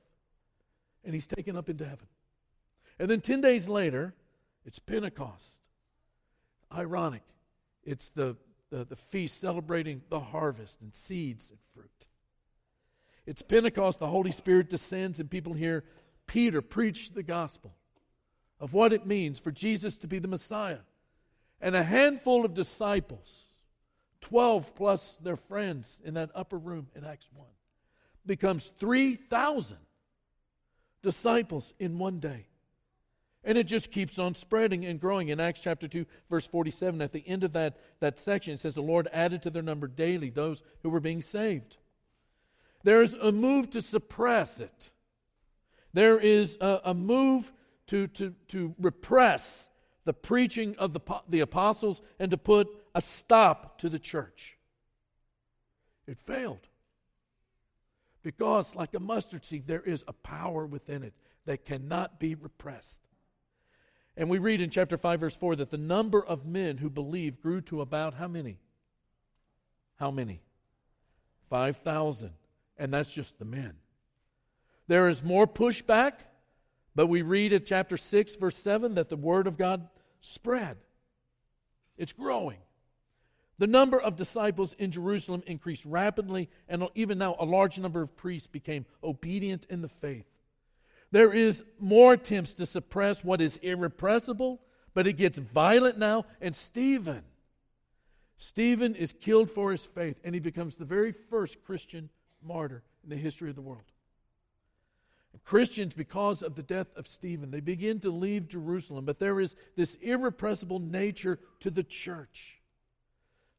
And 1.04 1.14
he's 1.14 1.26
taken 1.26 1.56
up 1.56 1.68
into 1.68 1.84
heaven. 1.84 2.06
And 2.98 3.10
then 3.10 3.20
10 3.20 3.40
days 3.40 3.68
later, 3.68 4.14
it's 4.64 4.78
Pentecost. 4.78 5.60
Ironic. 6.74 7.22
It's 7.84 8.10
the, 8.10 8.36
the, 8.70 8.84
the 8.84 8.96
feast 8.96 9.40
celebrating 9.40 10.02
the 10.10 10.20
harvest 10.20 10.80
and 10.80 10.94
seeds 10.94 11.50
and 11.50 11.58
fruit. 11.74 12.06
It's 13.26 13.42
Pentecost. 13.42 13.98
The 13.98 14.06
Holy 14.06 14.32
Spirit 14.32 14.68
descends, 14.68 15.20
and 15.20 15.30
people 15.30 15.54
hear 15.54 15.84
Peter 16.26 16.60
preach 16.60 17.12
the 17.12 17.22
gospel 17.22 17.74
of 18.58 18.74
what 18.74 18.92
it 18.92 19.06
means 19.06 19.38
for 19.38 19.50
Jesus 19.50 19.96
to 19.98 20.06
be 20.06 20.18
the 20.18 20.28
Messiah. 20.28 20.80
And 21.60 21.74
a 21.74 21.82
handful 21.82 22.44
of 22.44 22.54
disciples, 22.54 23.49
12 24.20 24.74
plus 24.74 25.18
their 25.22 25.36
friends 25.36 26.00
in 26.04 26.14
that 26.14 26.30
upper 26.34 26.58
room 26.58 26.88
in 26.94 27.04
Acts 27.04 27.28
1, 27.34 27.46
becomes 28.26 28.72
3,000 28.78 29.76
disciples 31.02 31.72
in 31.78 31.98
one 31.98 32.20
day. 32.20 32.46
And 33.42 33.56
it 33.56 33.64
just 33.64 33.90
keeps 33.90 34.18
on 34.18 34.34
spreading 34.34 34.84
and 34.84 35.00
growing. 35.00 35.28
In 35.28 35.40
Acts 35.40 35.60
chapter 35.60 35.88
2, 35.88 36.04
verse 36.28 36.46
47, 36.46 37.00
at 37.00 37.12
the 37.12 37.26
end 37.26 37.42
of 37.42 37.54
that, 37.54 37.78
that 38.00 38.18
section, 38.18 38.54
it 38.54 38.60
says, 38.60 38.74
The 38.74 38.82
Lord 38.82 39.08
added 39.12 39.42
to 39.42 39.50
their 39.50 39.62
number 39.62 39.86
daily 39.86 40.28
those 40.28 40.62
who 40.82 40.90
were 40.90 41.00
being 41.00 41.22
saved. 41.22 41.78
There's 42.82 43.14
a 43.14 43.32
move 43.32 43.70
to 43.70 43.80
suppress 43.80 44.60
it. 44.60 44.92
There 45.94 46.18
is 46.18 46.58
a, 46.60 46.80
a 46.84 46.94
move 46.94 47.50
to, 47.88 48.08
to, 48.08 48.34
to 48.48 48.74
repress 48.78 49.69
the 50.04 50.12
preaching 50.12 50.76
of 50.78 50.92
the, 50.92 51.00
the 51.28 51.40
apostles 51.40 52.02
and 52.18 52.30
to 52.30 52.36
put 52.36 52.68
a 52.94 53.00
stop 53.00 53.78
to 53.78 53.88
the 53.88 53.98
church. 53.98 54.56
It 56.06 56.18
failed. 56.18 56.66
Because, 58.22 58.74
like 58.74 58.94
a 58.94 59.00
mustard 59.00 59.44
seed, 59.44 59.66
there 59.66 59.80
is 59.80 60.04
a 60.06 60.12
power 60.12 60.66
within 60.66 61.02
it 61.02 61.14
that 61.46 61.64
cannot 61.64 62.18
be 62.18 62.34
repressed. 62.34 63.00
And 64.16 64.28
we 64.28 64.38
read 64.38 64.60
in 64.60 64.70
chapter 64.70 64.98
5, 64.98 65.20
verse 65.20 65.36
4 65.36 65.56
that 65.56 65.70
the 65.70 65.78
number 65.78 66.22
of 66.22 66.44
men 66.44 66.78
who 66.78 66.90
believed 66.90 67.40
grew 67.40 67.60
to 67.62 67.80
about 67.80 68.14
how 68.14 68.28
many? 68.28 68.58
How 69.96 70.10
many? 70.10 70.42
5,000. 71.48 72.30
And 72.76 72.92
that's 72.92 73.12
just 73.12 73.38
the 73.38 73.44
men. 73.44 73.74
There 74.88 75.08
is 75.08 75.22
more 75.22 75.46
pushback, 75.46 76.14
but 77.00 77.06
we 77.06 77.22
read 77.22 77.54
at 77.54 77.64
chapter 77.64 77.96
6, 77.96 78.36
verse 78.36 78.58
7, 78.58 78.96
that 78.96 79.08
the 79.08 79.16
word 79.16 79.46
of 79.46 79.56
God 79.56 79.88
spread. 80.20 80.76
It's 81.96 82.12
growing. 82.12 82.58
The 83.56 83.66
number 83.66 83.98
of 83.98 84.16
disciples 84.16 84.76
in 84.78 84.90
Jerusalem 84.90 85.42
increased 85.46 85.86
rapidly, 85.86 86.50
and 86.68 86.86
even 86.94 87.16
now 87.16 87.36
a 87.38 87.46
large 87.46 87.78
number 87.78 88.02
of 88.02 88.14
priests 88.18 88.48
became 88.48 88.84
obedient 89.02 89.64
in 89.70 89.80
the 89.80 89.88
faith. 89.88 90.26
There 91.10 91.32
is 91.32 91.64
more 91.78 92.12
attempts 92.12 92.52
to 92.52 92.66
suppress 92.66 93.24
what 93.24 93.40
is 93.40 93.56
irrepressible, 93.62 94.60
but 94.92 95.06
it 95.06 95.14
gets 95.14 95.38
violent 95.38 95.96
now. 95.96 96.26
And 96.38 96.54
Stephen, 96.54 97.22
Stephen 98.36 98.94
is 98.94 99.14
killed 99.18 99.48
for 99.48 99.70
his 99.70 99.86
faith, 99.86 100.20
and 100.22 100.34
he 100.34 100.40
becomes 100.42 100.76
the 100.76 100.84
very 100.84 101.12
first 101.12 101.64
Christian 101.64 102.10
martyr 102.42 102.82
in 103.02 103.08
the 103.08 103.16
history 103.16 103.48
of 103.48 103.56
the 103.56 103.62
world. 103.62 103.90
Christians, 105.38 105.94
because 105.94 106.42
of 106.42 106.54
the 106.54 106.62
death 106.62 106.88
of 106.96 107.06
Stephen, 107.06 107.50
they 107.50 107.60
begin 107.60 108.00
to 108.00 108.10
leave 108.10 108.48
Jerusalem, 108.48 109.04
but 109.04 109.18
there 109.18 109.40
is 109.40 109.54
this 109.76 109.96
irrepressible 110.00 110.80
nature 110.80 111.38
to 111.60 111.70
the 111.70 111.82
church. 111.82 112.60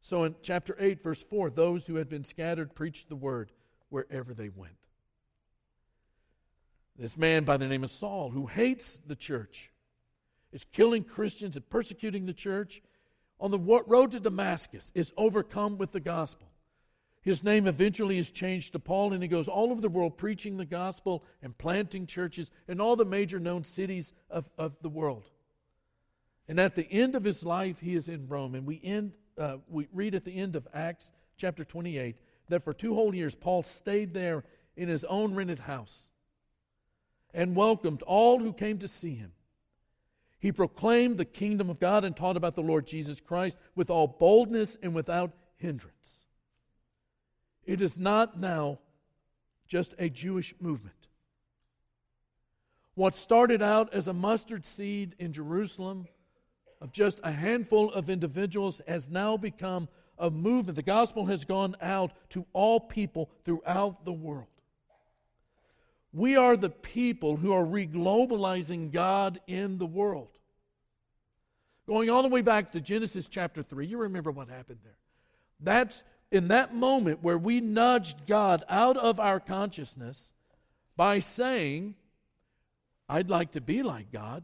So 0.02 0.24
in 0.24 0.36
chapter 0.42 0.76
8, 0.80 1.02
verse 1.02 1.24
4, 1.24 1.50
those 1.50 1.86
who 1.86 1.96
had 1.96 2.10
been 2.10 2.24
scattered 2.24 2.76
preached 2.76 3.08
the 3.08 3.16
word 3.16 3.52
wherever 3.90 4.34
they 4.34 4.50
went. 4.50 4.74
This 6.98 7.18
man 7.18 7.46
by 7.46 7.58
the 7.58 7.68
name 7.68 7.84
of 7.84 7.92
Saul, 7.92 8.30
who 8.30 8.48
hates 8.48 9.02
the 9.06 9.16
church, 9.16 9.72
is 10.52 10.66
killing 10.66 11.04
Christians 11.04 11.56
and 11.56 11.70
persecuting 11.70 12.26
the 12.26 12.34
church, 12.34 12.82
on 13.40 13.50
the 13.50 13.60
road 13.60 14.12
to 14.12 14.20
Damascus, 14.20 14.92
is 14.94 15.14
overcome 15.18 15.78
with 15.78 15.92
the 15.92 16.00
gospel. 16.00 16.51
His 17.22 17.44
name 17.44 17.68
eventually 17.68 18.18
is 18.18 18.32
changed 18.32 18.74
to 18.74 18.80
Paul, 18.80 19.14
and 19.14 19.22
he 19.22 19.30
goes 19.30 19.48
all 19.48 19.72
over 19.72 19.82
the 19.82 19.90
world 19.90 20.18
preaching 20.18 20.58
the 20.58 20.66
gospel 20.66 21.24
and 21.44 21.56
planting 21.58 22.08
churches 22.08 22.50
in 22.68 22.82
all 22.82 22.96
the 22.96 23.06
major 23.06 23.40
known 23.40 23.64
cities 23.64 24.14
of, 24.30 24.50
of 24.58 24.76
the 24.82 24.90
world. 24.90 25.30
And 26.48 26.60
at 26.60 26.74
the 26.74 26.92
end 26.92 27.16
of 27.16 27.24
his 27.24 27.44
life, 27.44 27.80
he 27.80 27.96
is 27.96 28.10
in 28.10 28.28
Rome. 28.28 28.56
And 28.56 28.66
we, 28.66 28.82
end, 28.84 29.14
uh, 29.38 29.58
we 29.70 29.88
read 29.94 30.16
at 30.16 30.24
the 30.24 30.36
end 30.36 30.56
of 30.56 30.68
Acts 30.74 31.12
chapter 31.38 31.64
28 31.64 32.16
that 32.50 32.64
for 32.64 32.74
two 32.74 32.96
whole 32.96 33.14
years, 33.14 33.36
Paul 33.36 33.62
stayed 33.62 34.14
there 34.14 34.44
in 34.76 34.90
his 34.90 35.04
own 35.04 35.36
rented 35.36 35.60
house 35.60 36.08
and 37.34 37.56
welcomed 37.56 38.02
all 38.02 38.40
who 38.40 38.52
came 38.52 38.80
to 38.80 38.88
see 38.88 39.14
him. 39.14 39.32
He 40.40 40.52
proclaimed 40.52 41.18
the 41.18 41.26
kingdom 41.26 41.70
of 41.70 41.80
God 41.80 42.04
and 42.04 42.16
taught 42.16 42.36
about 42.36 42.56
the 42.56 42.64
Lord 42.64 42.88
Jesus 42.88 43.22
Christ 43.22 43.58
with 43.76 43.92
all 43.92 44.08
boldness 44.08 44.76
and 44.82 44.96
without 44.96 45.32
hindrance. 45.58 46.21
It 47.66 47.82
is 47.82 47.98
not 47.98 48.40
now 48.40 48.80
just 49.68 49.94
a 50.00 50.10
Jewish 50.10 50.54
movement. 50.60 50.96
What 52.96 53.16
started 53.16 53.62
out 53.62 53.94
as 53.94 54.08
a 54.08 54.14
mustard 54.14 54.66
seed 54.66 55.16
in 55.18 55.32
Jerusalem 55.32 56.08
of 56.82 56.92
just 56.92 57.20
a 57.24 57.32
handful 57.32 57.92
of 57.94 58.10
individuals 58.10 58.82
has 58.88 59.10
now 59.10 59.38
become 59.38 59.88
a 60.18 60.30
movement. 60.30 60.76
The 60.76 60.82
gospel 60.82 61.26
has 61.28 61.46
gone 61.46 61.76
out 61.82 62.12
to 62.32 62.46
all 62.54 62.80
people 62.80 63.30
throughout 63.46 64.04
the 64.04 64.12
world. 64.12 64.48
We 66.14 66.36
are 66.36 66.58
the 66.58 66.70
people 66.70 67.38
who 67.38 67.54
are 67.54 67.64
reglobalizing 67.64 68.92
God 68.92 69.40
in 69.48 69.78
the 69.78 69.86
world. 69.86 70.28
Going 71.88 72.10
all 72.10 72.22
the 72.22 72.28
way 72.28 72.42
back 72.42 72.72
to 72.74 72.82
Genesis 72.82 73.28
chapter 73.28 73.64
3, 73.64 73.88
you 73.88 73.98
remember 73.98 74.32
what 74.32 74.50
happened 74.50 74.80
there. 74.84 74.98
That's 75.60 76.04
in 76.32 76.48
that 76.48 76.74
moment 76.74 77.22
where 77.22 77.38
we 77.38 77.60
nudged 77.60 78.26
God 78.26 78.64
out 78.70 78.98
of 78.98 79.20
our 79.20 79.40
consciousness 79.40 80.32
by 80.96 81.20
saying, 81.20 81.96
I'd 83.10 83.30
like 83.30 83.52
to 83.52 83.62
be 83.62 83.84
like 83.84 84.12
God. 84.12 84.44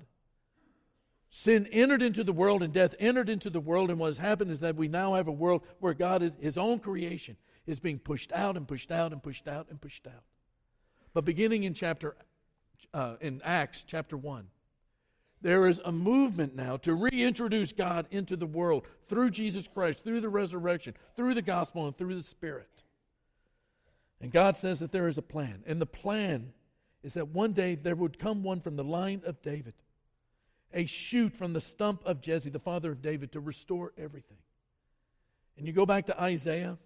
Sin 1.30 1.68
entered 1.72 2.02
into 2.02 2.24
the 2.24 2.34
world 2.34 2.64
and 2.64 2.74
death 2.74 2.96
entered 3.00 3.30
into 3.30 3.50
the 3.50 3.60
world, 3.60 3.90
and 3.90 4.00
what 4.00 4.08
has 4.08 4.18
happened 4.18 4.52
is 4.52 4.62
that 4.62 4.76
we 4.76 4.88
now 4.88 5.14
have 5.16 5.28
a 5.28 5.32
world 5.32 5.62
where 5.80 5.94
God 5.94 6.24
is 6.24 6.34
his 6.40 6.58
own 6.58 6.80
creation 6.80 7.38
is 7.66 7.80
being 7.80 8.00
pushed 8.00 8.32
out 8.32 8.56
and 8.58 8.68
pushed 8.68 8.92
out 8.92 9.12
and 9.12 9.22
pushed 9.22 9.48
out 9.48 9.68
and 9.70 9.80
pushed 9.80 10.08
out. 10.08 10.24
But 11.14 11.26
beginning 11.26 11.64
in 11.64 11.74
chapter 11.74 12.16
uh, 12.94 13.16
in 13.20 13.42
Acts 13.44 13.84
chapter 13.86 14.16
1, 14.16 14.48
there 15.42 15.68
is 15.68 15.80
a 15.86 15.92
movement 15.92 16.56
now 16.56 16.78
to 16.78 16.96
reintroduce 16.96 17.72
God 17.72 18.08
into 18.10 18.36
the 18.36 18.48
world 18.48 18.86
through 19.08 19.30
Jesus 19.30 19.68
Christ, 19.68 20.04
through 20.04 20.22
the 20.22 20.30
resurrection, 20.30 20.96
through 21.16 21.36
the 21.36 21.42
gospel, 21.42 21.86
and 21.86 21.96
through 21.96 22.16
the 22.16 22.24
Spirit. 22.24 22.70
And 24.20 24.32
God 24.32 24.58
says 24.58 24.80
that 24.80 24.92
there 24.92 25.08
is 25.08 25.18
a 25.18 25.24
plan. 25.24 25.64
And 25.68 25.80
the 25.80 25.86
plan 25.86 26.54
is 27.04 27.14
that 27.14 27.28
one 27.28 27.54
day 27.54 27.76
there 27.76 27.96
would 27.96 28.18
come 28.18 28.44
one 28.44 28.62
from 28.62 28.76
the 28.76 28.84
line 28.84 29.22
of 29.26 29.42
David, 29.42 29.74
a 30.74 30.86
shoot 30.86 31.36
from 31.36 31.54
the 31.54 31.62
stump 31.62 32.02
of 32.06 32.20
Jesse, 32.20 32.50
the 32.50 32.60
father 32.60 32.92
of 32.92 33.02
David, 33.02 33.32
to 33.34 33.40
restore 33.40 33.94
everything. 33.98 34.38
And 35.58 35.68
you 35.68 35.74
go 35.74 35.86
back 35.86 36.08
to 36.08 36.20
Isaiah. 36.20 36.78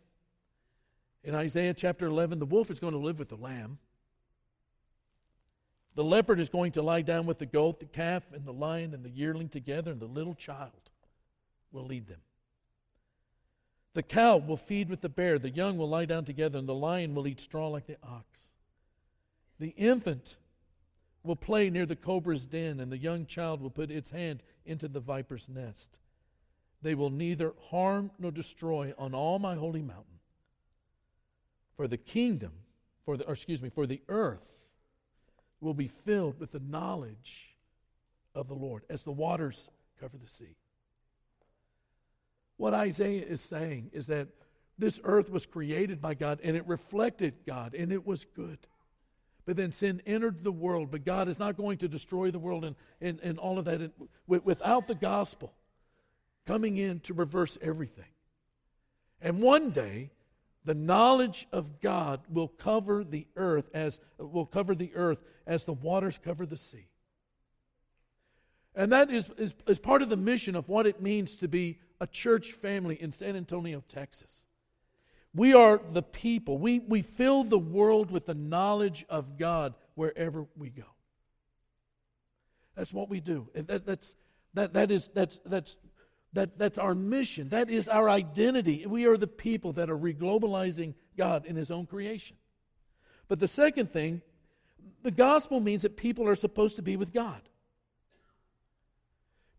In 1.23 1.35
Isaiah 1.35 1.73
chapter 1.73 2.07
11, 2.07 2.39
the 2.39 2.45
wolf 2.45 2.69
is 2.69 2.79
going 2.79 2.93
to 2.93 2.99
live 2.99 3.19
with 3.19 3.29
the 3.29 3.35
lamb. 3.35 3.77
The 5.95 6.03
leopard 6.03 6.39
is 6.39 6.49
going 6.49 6.71
to 6.73 6.81
lie 6.81 7.01
down 7.01 7.25
with 7.25 7.39
the 7.39 7.45
goat, 7.45 7.79
the 7.79 7.85
calf, 7.85 8.23
and 8.33 8.45
the 8.45 8.53
lion 8.53 8.93
and 8.93 9.03
the 9.03 9.09
yearling 9.09 9.49
together, 9.49 9.91
and 9.91 9.99
the 9.99 10.05
little 10.05 10.35
child 10.35 10.89
will 11.71 11.85
lead 11.85 12.07
them. 12.07 12.21
The 13.93 14.03
cow 14.03 14.37
will 14.37 14.57
feed 14.57 14.89
with 14.89 15.01
the 15.01 15.09
bear, 15.09 15.37
the 15.37 15.49
young 15.49 15.77
will 15.77 15.89
lie 15.89 16.05
down 16.05 16.23
together, 16.23 16.57
and 16.57 16.67
the 16.67 16.73
lion 16.73 17.13
will 17.13 17.27
eat 17.27 17.41
straw 17.41 17.67
like 17.67 17.87
the 17.87 17.97
ox. 18.01 18.51
The 19.59 19.73
infant 19.77 20.37
will 21.23 21.35
play 21.35 21.69
near 21.69 21.85
the 21.85 21.97
cobra's 21.97 22.45
den, 22.45 22.79
and 22.79 22.89
the 22.89 22.97
young 22.97 23.25
child 23.25 23.61
will 23.61 23.69
put 23.69 23.91
its 23.91 24.11
hand 24.11 24.43
into 24.65 24.87
the 24.87 25.01
viper's 25.01 25.49
nest. 25.49 25.99
They 26.81 26.95
will 26.95 27.09
neither 27.09 27.53
harm 27.69 28.11
nor 28.17 28.31
destroy 28.31 28.93
on 28.97 29.13
all 29.13 29.39
my 29.39 29.55
holy 29.55 29.81
mountain. 29.81 30.19
For 31.75 31.87
the 31.87 31.97
kingdom, 31.97 32.53
for 33.05 33.17
the, 33.17 33.25
or 33.25 33.33
excuse 33.33 33.61
me, 33.61 33.69
for 33.69 33.85
the 33.85 34.01
earth 34.07 34.51
will 35.61 35.73
be 35.73 35.87
filled 35.87 36.39
with 36.39 36.51
the 36.51 36.59
knowledge 36.59 37.55
of 38.35 38.47
the 38.47 38.55
Lord 38.55 38.83
as 38.89 39.03
the 39.03 39.11
waters 39.11 39.69
cover 39.99 40.17
the 40.17 40.27
sea. 40.27 40.57
What 42.57 42.73
Isaiah 42.73 43.25
is 43.25 43.41
saying 43.41 43.91
is 43.93 44.07
that 44.07 44.27
this 44.77 44.99
earth 45.03 45.29
was 45.29 45.45
created 45.45 46.01
by 46.01 46.15
God 46.15 46.39
and 46.43 46.57
it 46.57 46.67
reflected 46.67 47.35
God 47.45 47.75
and 47.75 47.91
it 47.91 48.05
was 48.05 48.25
good. 48.35 48.57
But 49.45 49.55
then 49.55 49.71
sin 49.71 50.01
entered 50.05 50.43
the 50.43 50.51
world, 50.51 50.91
but 50.91 51.03
God 51.03 51.27
is 51.27 51.39
not 51.39 51.57
going 51.57 51.77
to 51.79 51.87
destroy 51.87 52.31
the 52.31 52.39
world 52.39 52.65
and, 52.65 52.75
and, 52.99 53.19
and 53.21 53.39
all 53.39 53.57
of 53.57 53.65
that 53.65 53.91
without 54.27 54.87
the 54.87 54.95
gospel 54.95 55.53
coming 56.45 56.77
in 56.77 56.99
to 57.01 57.13
reverse 57.13 57.57
everything. 57.61 58.05
And 59.21 59.41
one 59.41 59.71
day, 59.71 60.11
the 60.63 60.73
knowledge 60.73 61.47
of 61.51 61.81
God 61.81 62.21
will 62.29 62.47
cover 62.47 63.03
the 63.03 63.27
earth 63.35 63.69
as 63.73 63.99
will 64.17 64.45
cover 64.45 64.75
the 64.75 64.91
earth 64.95 65.21
as 65.47 65.65
the 65.65 65.73
waters 65.73 66.19
cover 66.23 66.45
the 66.45 66.57
sea. 66.57 66.87
And 68.75 68.91
that 68.91 69.11
is, 69.11 69.29
is, 69.37 69.53
is 69.67 69.79
part 69.79 70.01
of 70.01 70.09
the 70.09 70.17
mission 70.17 70.55
of 70.55 70.69
what 70.69 70.87
it 70.87 71.01
means 71.01 71.35
to 71.37 71.47
be 71.47 71.79
a 71.99 72.07
church 72.07 72.53
family 72.53 72.95
in 73.01 73.11
San 73.11 73.35
Antonio, 73.35 73.83
Texas. 73.89 74.31
We 75.33 75.53
are 75.53 75.81
the 75.91 76.01
people. 76.01 76.57
We, 76.57 76.79
we 76.79 77.01
fill 77.01 77.43
the 77.43 77.59
world 77.59 78.11
with 78.11 78.25
the 78.25 78.33
knowledge 78.33 79.05
of 79.09 79.37
God 79.37 79.73
wherever 79.95 80.45
we 80.57 80.69
go. 80.69 80.83
That's 82.75 82.93
what 82.93 83.09
we 83.09 83.19
do. 83.19 83.47
That, 83.53 83.85
that's, 83.85 84.15
that, 84.53 84.73
that 84.73 84.91
is, 84.91 85.09
that's, 85.09 85.39
that's 85.45 85.77
that, 86.33 86.57
that's 86.57 86.77
our 86.77 86.95
mission. 86.95 87.49
That 87.49 87.69
is 87.69 87.87
our 87.87 88.09
identity. 88.09 88.85
We 88.85 89.05
are 89.05 89.17
the 89.17 89.27
people 89.27 89.73
that 89.73 89.89
are 89.89 89.97
reglobalizing 89.97 90.93
God 91.17 91.45
in 91.45 91.55
His 91.55 91.71
own 91.71 91.85
creation. 91.85 92.37
But 93.27 93.39
the 93.39 93.47
second 93.47 93.91
thing, 93.91 94.21
the 95.03 95.11
gospel 95.11 95.59
means 95.59 95.81
that 95.81 95.97
people 95.97 96.27
are 96.27 96.35
supposed 96.35 96.77
to 96.77 96.81
be 96.81 96.95
with 96.95 97.13
God. 97.13 97.41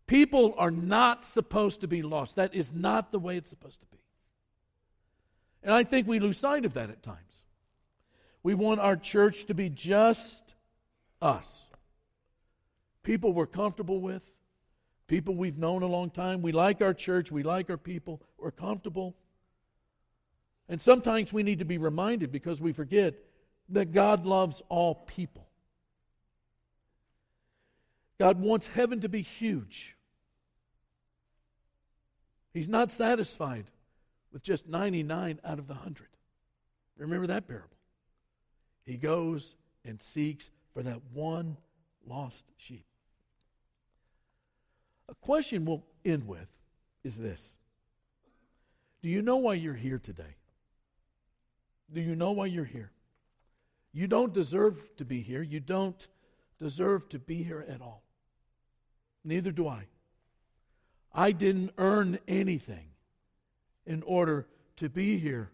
People 0.07 0.53
are 0.57 0.71
not 0.71 1.25
supposed 1.25 1.81
to 1.81 1.87
be 1.87 2.01
lost. 2.01 2.35
That 2.35 2.53
is 2.53 2.71
not 2.73 3.11
the 3.11 3.19
way 3.19 3.37
it's 3.37 3.49
supposed 3.49 3.79
to 3.79 3.87
be. 3.87 3.97
And 5.63 5.73
I 5.73 5.83
think 5.83 6.07
we 6.07 6.19
lose 6.19 6.37
sight 6.37 6.65
of 6.65 6.73
that 6.73 6.89
at 6.89 7.01
times. 7.01 7.17
We 8.43 8.53
want 8.53 8.81
our 8.81 8.97
church 8.97 9.45
to 9.45 9.53
be 9.53 9.69
just 9.69 10.55
us. 11.21 11.65
People 13.01 13.31
we're 13.31 13.47
comfortable 13.47 14.01
with, 14.01 14.21
people 15.07 15.35
we've 15.35 15.57
known 15.57 15.83
a 15.83 15.87
long 15.87 16.09
time. 16.09 16.41
We 16.41 16.51
like 16.51 16.81
our 16.81 16.93
church, 16.93 17.31
we 17.31 17.43
like 17.43 17.69
our 17.69 17.77
people, 17.77 18.21
we're 18.37 18.51
comfortable. 18.51 19.15
And 20.69 20.81
sometimes 20.81 21.33
we 21.33 21.43
need 21.43 21.59
to 21.59 21.65
be 21.65 21.77
reminded 21.77 22.31
because 22.31 22.61
we 22.61 22.71
forget 22.73 23.15
that 23.69 23.91
God 23.91 24.25
loves 24.25 24.61
all 24.69 24.95
people. 24.95 25.47
God 28.19 28.39
wants 28.39 28.67
heaven 28.67 29.01
to 29.01 29.09
be 29.09 29.21
huge. 29.21 29.95
He's 32.53 32.69
not 32.69 32.91
satisfied 32.91 33.65
with 34.31 34.43
just 34.43 34.67
99 34.67 35.39
out 35.43 35.59
of 35.59 35.67
the 35.67 35.73
100. 35.73 36.07
Remember 36.97 37.27
that 37.27 37.47
parable. 37.47 37.67
He 38.85 38.97
goes 38.97 39.55
and 39.83 40.01
seeks 40.01 40.49
for 40.73 40.83
that 40.83 41.01
one 41.13 41.57
lost 42.05 42.45
sheep. 42.57 42.85
A 45.09 45.15
question 45.15 45.65
we'll 45.65 45.83
end 46.05 46.27
with 46.27 46.47
is 47.03 47.17
this 47.17 47.57
Do 49.01 49.09
you 49.09 49.21
know 49.21 49.37
why 49.37 49.55
you're 49.55 49.73
here 49.73 49.99
today? 49.99 50.35
Do 51.91 52.01
you 52.01 52.15
know 52.15 52.31
why 52.31 52.47
you're 52.47 52.65
here? 52.65 52.91
You 53.93 54.07
don't 54.07 54.33
deserve 54.33 54.95
to 54.97 55.05
be 55.05 55.21
here. 55.21 55.43
You 55.43 55.59
don't 55.59 56.07
deserve 56.59 57.07
to 57.09 57.19
be 57.19 57.43
here 57.43 57.63
at 57.67 57.81
all. 57.81 58.01
Neither 59.23 59.51
do 59.51 59.67
I. 59.67 59.85
I 61.13 61.31
didn't 61.31 61.71
earn 61.77 62.17
anything 62.27 62.87
in 63.85 64.01
order 64.03 64.47
to 64.77 64.89
be 64.89 65.19
here 65.19 65.51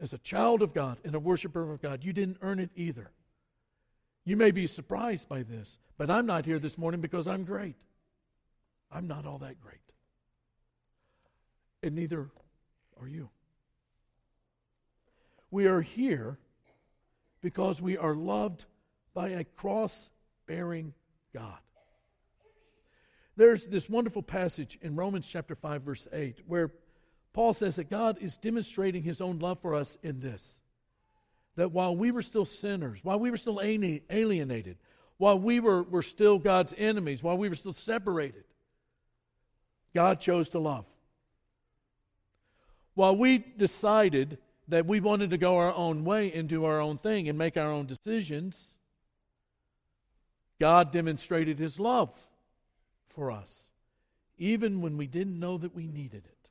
as 0.00 0.12
a 0.12 0.18
child 0.18 0.62
of 0.62 0.74
God 0.74 0.98
and 1.04 1.14
a 1.14 1.20
worshiper 1.20 1.70
of 1.70 1.80
God. 1.80 2.02
You 2.02 2.12
didn't 2.12 2.38
earn 2.42 2.58
it 2.58 2.70
either. 2.74 3.10
You 4.24 4.36
may 4.36 4.50
be 4.50 4.66
surprised 4.66 5.28
by 5.28 5.42
this, 5.42 5.78
but 5.96 6.10
I'm 6.10 6.26
not 6.26 6.44
here 6.44 6.58
this 6.58 6.76
morning 6.76 7.00
because 7.00 7.28
I'm 7.28 7.44
great. 7.44 7.76
I'm 8.92 9.06
not 9.06 9.26
all 9.26 9.38
that 9.38 9.60
great. 9.60 9.78
And 11.82 11.94
neither 11.94 12.30
are 13.00 13.08
you. 13.08 13.30
We 15.50 15.66
are 15.66 15.80
here 15.80 16.38
because 17.40 17.80
we 17.80 17.96
are 17.96 18.14
loved 18.14 18.64
by 19.14 19.30
a 19.30 19.44
cross 19.44 20.10
bearing 20.46 20.94
God. 21.34 21.58
There's 23.36 23.66
this 23.66 23.88
wonderful 23.88 24.22
passage 24.22 24.78
in 24.82 24.96
Romans 24.96 25.26
chapter 25.26 25.54
5, 25.54 25.82
verse 25.82 26.06
8, 26.12 26.40
where 26.46 26.72
Paul 27.32 27.54
says 27.54 27.76
that 27.76 27.88
God 27.88 28.18
is 28.20 28.36
demonstrating 28.36 29.02
his 29.02 29.20
own 29.20 29.38
love 29.38 29.60
for 29.60 29.74
us 29.74 29.96
in 30.02 30.20
this 30.20 30.60
that 31.56 31.72
while 31.72 31.94
we 31.94 32.10
were 32.10 32.22
still 32.22 32.44
sinners, 32.44 33.00
while 33.02 33.18
we 33.18 33.30
were 33.30 33.36
still 33.36 33.60
alienated, 33.60 34.78
while 35.18 35.38
we 35.38 35.60
were, 35.60 35.82
were 35.82 36.02
still 36.02 36.38
God's 36.38 36.72
enemies, 36.78 37.22
while 37.22 37.36
we 37.36 37.48
were 37.48 37.54
still 37.54 37.72
separated, 37.72 38.44
God 39.94 40.20
chose 40.20 40.48
to 40.50 40.58
love. 40.58 40.84
While 42.94 43.16
we 43.16 43.38
decided 43.38 44.38
that 44.68 44.86
we 44.86 45.00
wanted 45.00 45.30
to 45.30 45.38
go 45.38 45.56
our 45.56 45.74
own 45.74 46.04
way 46.04 46.32
and 46.32 46.48
do 46.48 46.64
our 46.64 46.80
own 46.80 46.98
thing 46.98 47.28
and 47.28 47.38
make 47.38 47.56
our 47.56 47.70
own 47.70 47.86
decisions, 47.86 48.76
God 50.60 50.92
demonstrated 50.92 51.58
His 51.58 51.80
love 51.80 52.10
for 53.08 53.30
us, 53.30 53.70
even 54.38 54.80
when 54.80 54.96
we 54.96 55.06
didn't 55.06 55.38
know 55.38 55.58
that 55.58 55.74
we 55.74 55.86
needed 55.86 56.24
it. 56.24 56.50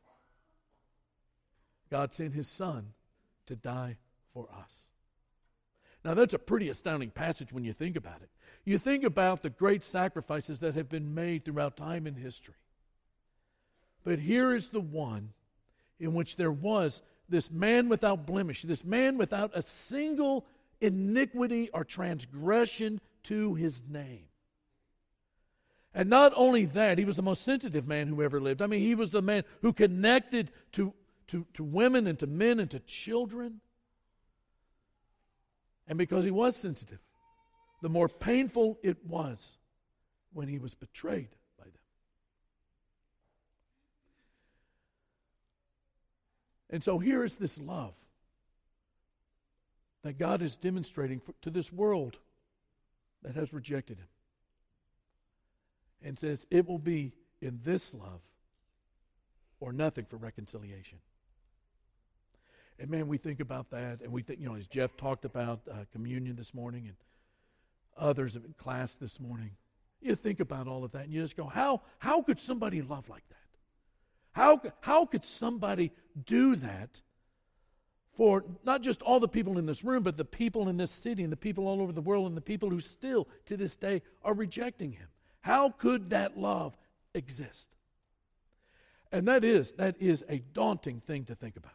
God 1.89 2.13
sent 2.13 2.33
His 2.33 2.47
Son 2.47 2.93
to 3.45 3.55
die 3.55 3.97
for 4.33 4.47
us. 4.51 4.87
Now, 6.03 6.13
that's 6.13 6.33
a 6.33 6.39
pretty 6.39 6.69
astounding 6.69 7.09
passage 7.09 7.51
when 7.51 7.63
you 7.63 7.73
think 7.73 7.95
about 7.95 8.21
it. 8.21 8.29
You 8.63 8.77
think 8.77 9.03
about 9.03 9.43
the 9.43 9.49
great 9.49 9.83
sacrifices 9.83 10.59
that 10.61 10.75
have 10.75 10.89
been 10.89 11.13
made 11.13 11.43
throughout 11.43 11.75
time 11.75 12.07
and 12.07 12.17
history. 12.17 12.55
But 14.09 14.17
here 14.17 14.55
is 14.55 14.69
the 14.69 14.81
one 14.81 15.33
in 15.99 16.15
which 16.15 16.35
there 16.35 16.51
was 16.51 17.03
this 17.29 17.51
man 17.51 17.89
without 17.89 18.25
blemish, 18.25 18.63
this 18.63 18.83
man 18.83 19.19
without 19.19 19.51
a 19.53 19.61
single 19.61 20.47
iniquity 20.81 21.69
or 21.75 21.83
transgression 21.83 23.01
to 23.25 23.53
his 23.53 23.83
name. 23.87 24.25
And 25.93 26.09
not 26.09 26.33
only 26.35 26.65
that, 26.65 26.97
he 26.97 27.05
was 27.05 27.17
the 27.17 27.21
most 27.21 27.43
sensitive 27.43 27.87
man 27.87 28.07
who 28.07 28.23
ever 28.23 28.41
lived. 28.41 28.63
I 28.63 28.65
mean, 28.65 28.81
he 28.81 28.95
was 28.95 29.11
the 29.11 29.21
man 29.21 29.43
who 29.61 29.73
connected 29.73 30.49
to, 30.71 30.91
to, 31.27 31.45
to 31.53 31.63
women 31.63 32.07
and 32.07 32.17
to 32.17 32.25
men 32.25 32.59
and 32.59 32.71
to 32.71 32.79
children. 32.79 33.61
And 35.87 35.99
because 35.99 36.25
he 36.25 36.31
was 36.31 36.55
sensitive, 36.55 36.97
the 37.83 37.89
more 37.89 38.09
painful 38.09 38.79
it 38.81 39.05
was 39.05 39.59
when 40.33 40.47
he 40.47 40.57
was 40.57 40.73
betrayed 40.73 41.29
by 41.59 41.65
them. 41.65 41.73
And 46.69 46.83
so 46.83 46.99
here 46.99 47.23
is 47.23 47.35
this 47.35 47.59
love 47.59 47.93
that 50.03 50.17
God 50.17 50.41
is 50.41 50.55
demonstrating 50.55 51.19
for, 51.19 51.33
to 51.41 51.49
this 51.49 51.73
world 51.73 52.17
that 53.23 53.35
has 53.35 53.51
rejected 53.51 53.97
him. 53.97 54.07
And 56.01 56.17
says 56.17 56.45
it 56.49 56.67
will 56.67 56.79
be 56.79 57.13
in 57.41 57.59
this 57.63 57.93
love 57.93 58.21
or 59.59 59.73
nothing 59.73 60.05
for 60.05 60.17
reconciliation. 60.17 60.99
And 62.79 62.89
man, 62.89 63.09
we 63.09 63.17
think 63.17 63.41
about 63.41 63.71
that, 63.71 63.99
and 64.01 64.11
we 64.11 64.21
think, 64.21 64.39
you 64.39 64.47
know, 64.47 64.55
as 64.55 64.65
Jeff 64.65 64.95
talked 64.95 65.25
about 65.25 65.59
uh, 65.69 65.83
communion 65.91 66.37
this 66.37 66.53
morning, 66.53 66.85
and 66.87 66.95
others 67.97 68.37
in 68.37 68.55
class 68.57 68.95
this 68.95 69.19
morning, 69.19 69.51
you 70.01 70.15
think 70.15 70.39
about 70.39 70.67
all 70.67 70.85
of 70.85 70.93
that, 70.93 71.03
and 71.03 71.13
you 71.13 71.21
just 71.21 71.35
go, 71.35 71.45
how, 71.45 71.81
how 71.97 72.21
could 72.21 72.39
somebody 72.39 72.81
love 72.81 73.09
like 73.09 73.27
that? 73.27 73.38
How, 74.31 74.61
how 74.81 75.05
could 75.05 75.25
somebody 75.25 75.91
do 76.25 76.55
that 76.57 77.01
for 78.13 78.43
not 78.63 78.81
just 78.81 79.01
all 79.01 79.19
the 79.19 79.27
people 79.27 79.57
in 79.57 79.65
this 79.65 79.83
room, 79.83 80.03
but 80.03 80.17
the 80.17 80.25
people 80.25 80.69
in 80.69 80.77
this 80.77 80.91
city 80.91 81.23
and 81.23 81.31
the 81.31 81.37
people 81.37 81.67
all 81.67 81.81
over 81.81 81.91
the 81.91 82.01
world 82.01 82.27
and 82.27 82.37
the 82.37 82.41
people 82.41 82.69
who 82.69 82.79
still 82.79 83.27
to 83.45 83.57
this 83.57 83.75
day 83.75 84.01
are 84.23 84.33
rejecting 84.33 84.91
him? 84.91 85.07
How 85.41 85.69
could 85.69 86.09
that 86.09 86.37
love 86.37 86.77
exist? 87.13 87.69
And 89.11 89.27
that 89.27 89.43
is, 89.43 89.73
that 89.73 89.95
is 89.99 90.23
a 90.29 90.39
daunting 90.53 91.01
thing 91.01 91.25
to 91.25 91.35
think 91.35 91.57
about. 91.57 91.71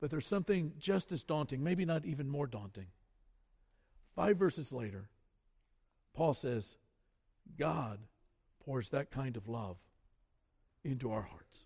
But 0.00 0.10
there's 0.10 0.26
something 0.26 0.72
just 0.78 1.10
as 1.10 1.22
daunting, 1.22 1.64
maybe 1.64 1.84
not 1.84 2.04
even 2.04 2.28
more 2.28 2.46
daunting. 2.46 2.86
Five 4.14 4.36
verses 4.36 4.72
later, 4.72 5.08
Paul 6.14 6.34
says, 6.34 6.76
God 7.58 7.98
pours 8.64 8.90
that 8.90 9.10
kind 9.10 9.36
of 9.36 9.48
love 9.48 9.76
into 10.86 11.12
our 11.12 11.22
hearts. 11.22 11.64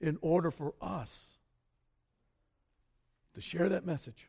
In 0.00 0.18
order 0.20 0.50
for 0.50 0.74
us 0.80 1.38
to 3.34 3.40
share 3.40 3.68
that 3.68 3.86
message, 3.86 4.28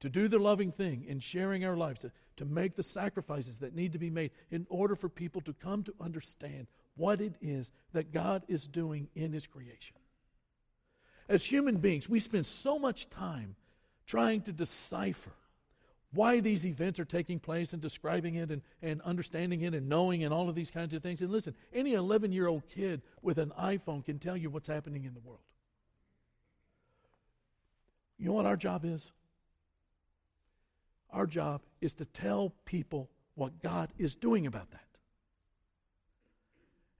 to 0.00 0.08
do 0.08 0.28
the 0.28 0.38
loving 0.38 0.72
thing 0.72 1.04
in 1.06 1.20
sharing 1.20 1.64
our 1.64 1.76
lives, 1.76 2.00
to, 2.00 2.10
to 2.36 2.44
make 2.44 2.76
the 2.76 2.82
sacrifices 2.82 3.58
that 3.58 3.74
need 3.74 3.92
to 3.92 3.98
be 3.98 4.10
made 4.10 4.30
in 4.50 4.66
order 4.68 4.94
for 4.94 5.08
people 5.08 5.40
to 5.42 5.52
come 5.52 5.82
to 5.82 5.94
understand 6.00 6.66
what 6.96 7.20
it 7.20 7.34
is 7.40 7.70
that 7.92 8.12
God 8.12 8.42
is 8.48 8.66
doing 8.66 9.08
in 9.14 9.32
His 9.32 9.46
creation. 9.46 9.96
As 11.28 11.44
human 11.44 11.76
beings, 11.76 12.08
we 12.08 12.18
spend 12.18 12.46
so 12.46 12.78
much 12.78 13.10
time 13.10 13.54
trying 14.06 14.40
to 14.42 14.52
decipher 14.52 15.32
why 16.12 16.40
these 16.40 16.64
events 16.64 16.98
are 16.98 17.04
taking 17.04 17.38
place 17.38 17.72
and 17.72 17.82
describing 17.82 18.36
it 18.36 18.50
and, 18.50 18.62
and 18.82 19.02
understanding 19.02 19.60
it 19.62 19.74
and 19.74 19.88
knowing 19.88 20.24
and 20.24 20.32
all 20.32 20.48
of 20.48 20.54
these 20.54 20.70
kinds 20.70 20.94
of 20.94 21.02
things. 21.02 21.20
And 21.20 21.30
listen, 21.30 21.54
any 21.72 21.92
11 21.92 22.32
year 22.32 22.46
old 22.46 22.62
kid 22.68 23.02
with 23.20 23.38
an 23.38 23.52
iPhone 23.58 24.04
can 24.04 24.18
tell 24.18 24.36
you 24.36 24.48
what's 24.48 24.68
happening 24.68 25.04
in 25.04 25.12
the 25.12 25.20
world. 25.20 25.40
You 28.18 28.26
know 28.26 28.32
what 28.32 28.46
our 28.46 28.56
job 28.56 28.84
is? 28.84 29.12
Our 31.10 31.26
job 31.26 31.62
is 31.80 31.92
to 31.94 32.04
tell 32.04 32.52
people 32.64 33.08
what 33.34 33.62
God 33.62 33.90
is 33.98 34.16
doing 34.16 34.46
about 34.46 34.70
that. 34.72 34.84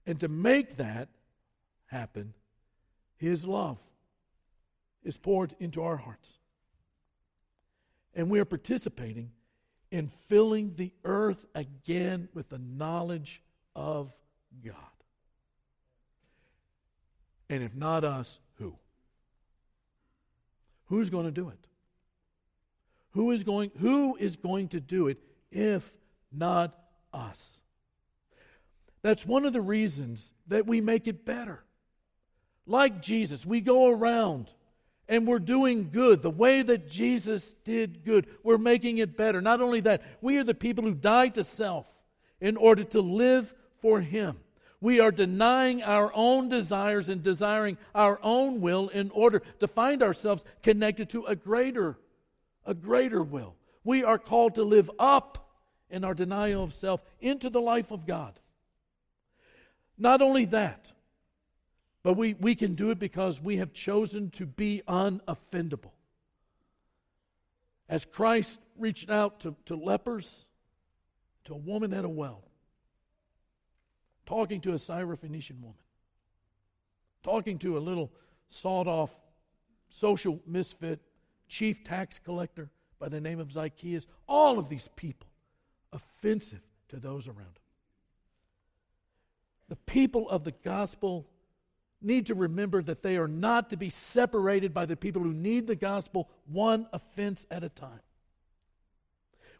And 0.05 0.19
to 0.21 0.27
make 0.27 0.77
that 0.77 1.09
happen, 1.87 2.33
His 3.17 3.43
love 3.43 3.77
is 5.03 5.17
poured 5.17 5.55
into 5.59 5.83
our 5.83 5.97
hearts. 5.97 6.37
And 8.15 8.29
we 8.29 8.39
are 8.39 8.45
participating 8.45 9.31
in 9.91 10.09
filling 10.27 10.73
the 10.75 10.91
earth 11.03 11.45
again 11.55 12.29
with 12.33 12.49
the 12.49 12.59
knowledge 12.59 13.41
of 13.75 14.11
God. 14.63 14.75
And 17.49 17.63
if 17.63 17.75
not 17.75 18.03
us, 18.03 18.39
who? 18.57 18.75
Who's 20.85 21.09
going 21.09 21.25
to 21.25 21.31
do 21.31 21.49
it? 21.49 21.67
Who 23.11 23.31
is 23.31 23.43
going, 23.43 23.71
who 23.79 24.15
is 24.15 24.35
going 24.35 24.69
to 24.69 24.79
do 24.79 25.07
it 25.07 25.17
if 25.51 25.91
not 26.31 26.77
us? 27.11 27.59
That's 29.01 29.25
one 29.25 29.45
of 29.45 29.53
the 29.53 29.61
reasons 29.61 30.31
that 30.47 30.67
we 30.67 30.81
make 30.81 31.07
it 31.07 31.25
better. 31.25 31.63
Like 32.67 33.01
Jesus, 33.01 33.45
we 33.45 33.61
go 33.61 33.89
around 33.89 34.53
and 35.09 35.27
we're 35.27 35.39
doing 35.39 35.89
good 35.91 36.21
the 36.21 36.29
way 36.29 36.61
that 36.61 36.87
Jesus 36.87 37.55
did 37.65 38.05
good. 38.05 38.27
We're 38.43 38.59
making 38.59 38.99
it 38.99 39.17
better. 39.17 39.41
Not 39.41 39.59
only 39.59 39.81
that, 39.81 40.03
we 40.21 40.37
are 40.37 40.43
the 40.43 40.53
people 40.53 40.83
who 40.83 40.93
died 40.93 41.33
to 41.33 41.43
self 41.43 41.87
in 42.39 42.55
order 42.55 42.83
to 42.85 43.01
live 43.01 43.53
for 43.81 43.99
Him. 43.99 44.37
We 44.79 44.99
are 45.01 45.11
denying 45.11 45.83
our 45.83 46.11
own 46.13 46.47
desires 46.47 47.09
and 47.09 47.21
desiring 47.21 47.77
our 47.93 48.19
own 48.23 48.61
will 48.61 48.87
in 48.89 49.09
order 49.09 49.41
to 49.59 49.67
find 49.67 50.03
ourselves 50.03 50.45
connected 50.63 51.09
to 51.09 51.25
a 51.25 51.35
greater, 51.35 51.97
a 52.65 52.75
greater 52.75 53.23
will. 53.23 53.55
We 53.83 54.03
are 54.03 54.19
called 54.19 54.55
to 54.55 54.63
live 54.63 54.91
up 54.99 55.49
in 55.89 56.03
our 56.05 56.13
denial 56.13 56.63
of 56.63 56.71
self 56.71 57.01
into 57.19 57.49
the 57.49 57.59
life 57.59 57.89
of 57.89 58.05
God. 58.05 58.39
Not 59.97 60.21
only 60.21 60.45
that, 60.45 60.93
but 62.03 62.13
we, 62.13 62.33
we 62.35 62.55
can 62.55 62.75
do 62.75 62.91
it 62.91 62.99
because 62.99 63.41
we 63.41 63.57
have 63.57 63.73
chosen 63.73 64.29
to 64.31 64.45
be 64.45 64.81
unoffendable. 64.87 65.91
As 67.87 68.05
Christ 68.05 68.59
reached 68.77 69.09
out 69.09 69.41
to, 69.41 69.55
to 69.65 69.75
lepers, 69.75 70.47
to 71.45 71.53
a 71.53 71.57
woman 71.57 71.93
at 71.93 72.05
a 72.05 72.09
well, 72.09 72.43
talking 74.25 74.61
to 74.61 74.71
a 74.71 74.75
Syrophoenician 74.75 75.59
woman, 75.59 75.79
talking 77.23 77.57
to 77.59 77.77
a 77.77 77.79
little 77.79 78.11
sawed 78.47 78.87
off 78.87 79.15
social 79.89 80.39
misfit, 80.45 80.99
chief 81.47 81.83
tax 81.83 82.19
collector 82.19 82.69
by 82.99 83.09
the 83.09 83.19
name 83.19 83.39
of 83.39 83.51
Zacchaeus, 83.51 84.07
all 84.27 84.59
of 84.59 84.69
these 84.69 84.87
people 84.95 85.27
offensive 85.91 86.61
to 86.89 86.97
those 86.97 87.27
around 87.27 87.39
him 87.39 87.63
the 89.69 89.75
people 89.75 90.27
of 90.29 90.43
the 90.43 90.51
gospel 90.63 91.27
need 92.01 92.27
to 92.27 92.35
remember 92.35 92.81
that 92.81 93.03
they 93.03 93.17
are 93.17 93.27
not 93.27 93.69
to 93.71 93.77
be 93.77 93.89
separated 93.89 94.73
by 94.73 94.85
the 94.85 94.95
people 94.95 95.21
who 95.21 95.33
need 95.33 95.67
the 95.67 95.75
gospel 95.75 96.29
one 96.45 96.87
offense 96.93 97.45
at 97.51 97.63
a 97.63 97.69
time. 97.69 97.99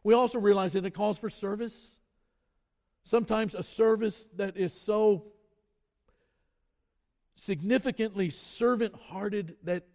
We 0.03 0.13
also 0.13 0.39
realize 0.39 0.73
that 0.73 0.85
it 0.85 0.93
calls 0.93 1.17
for 1.17 1.29
service. 1.29 1.99
Sometimes 3.03 3.55
a 3.55 3.63
service 3.63 4.29
that 4.37 4.55
is 4.55 4.73
so 4.73 5.25
significantly 7.35 8.29
servant 8.29 8.95
hearted 8.95 9.55
that, 9.63 9.85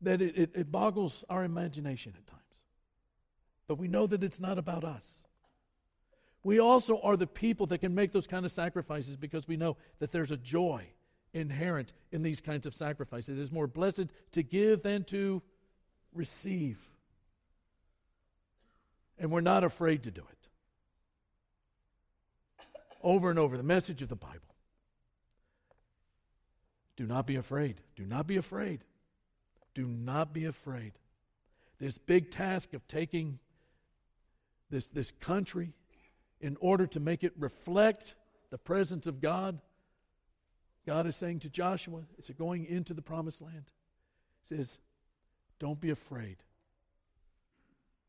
that 0.00 0.20
it, 0.22 0.36
it, 0.36 0.50
it 0.54 0.72
boggles 0.72 1.24
our 1.28 1.44
imagination 1.44 2.14
at 2.16 2.26
times. 2.26 2.40
But 3.68 3.78
we 3.78 3.86
know 3.86 4.06
that 4.06 4.24
it's 4.24 4.40
not 4.40 4.58
about 4.58 4.82
us. 4.82 5.24
We 6.42 6.58
also 6.58 7.00
are 7.02 7.16
the 7.16 7.26
people 7.26 7.66
that 7.66 7.78
can 7.78 7.94
make 7.94 8.12
those 8.12 8.26
kind 8.26 8.46
of 8.46 8.52
sacrifices 8.52 9.16
because 9.16 9.46
we 9.46 9.56
know 9.56 9.76
that 9.98 10.10
there's 10.10 10.30
a 10.30 10.36
joy 10.36 10.86
inherent 11.32 11.92
in 12.12 12.22
these 12.22 12.40
kinds 12.40 12.66
of 12.66 12.74
sacrifices. 12.74 13.38
It 13.38 13.42
is 13.42 13.52
more 13.52 13.66
blessed 13.66 14.06
to 14.32 14.42
give 14.42 14.82
than 14.82 15.04
to 15.04 15.42
receive. 16.14 16.78
And 19.18 19.30
we're 19.30 19.42
not 19.42 19.64
afraid 19.64 20.04
to 20.04 20.10
do 20.10 20.22
it. 20.22 20.48
Over 23.02 23.30
and 23.30 23.38
over, 23.38 23.56
the 23.56 23.62
message 23.62 24.02
of 24.02 24.08
the 24.08 24.16
Bible. 24.16 24.40
Do 26.96 27.06
not 27.06 27.26
be 27.26 27.36
afraid. 27.36 27.80
Do 27.96 28.04
not 28.04 28.26
be 28.26 28.36
afraid. 28.36 28.84
Do 29.74 29.86
not 29.86 30.32
be 30.32 30.46
afraid. 30.46 30.92
This 31.78 31.96
big 31.96 32.30
task 32.30 32.74
of 32.74 32.86
taking 32.88 33.38
this, 34.70 34.88
this 34.88 35.10
country 35.12 35.72
in 36.40 36.56
order 36.60 36.86
to 36.86 37.00
make 37.00 37.24
it 37.24 37.32
reflect 37.38 38.14
the 38.50 38.58
presence 38.58 39.06
of 39.06 39.20
God. 39.20 39.58
God 40.86 41.06
is 41.06 41.16
saying 41.16 41.40
to 41.40 41.50
Joshua, 41.50 42.00
is 42.18 42.30
it 42.30 42.38
going 42.38 42.66
into 42.66 42.94
the 42.94 43.02
promised 43.02 43.42
land? 43.42 43.64
He 44.42 44.56
says, 44.56 44.78
Don't 45.58 45.80
be 45.80 45.90
afraid, 45.90 46.38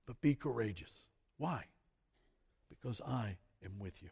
but 0.05 0.19
be 0.21 0.35
courageous. 0.35 1.07
Why? 1.37 1.65
Because 2.69 3.01
I 3.01 3.35
am 3.63 3.79
with 3.79 4.01
you. 4.01 4.09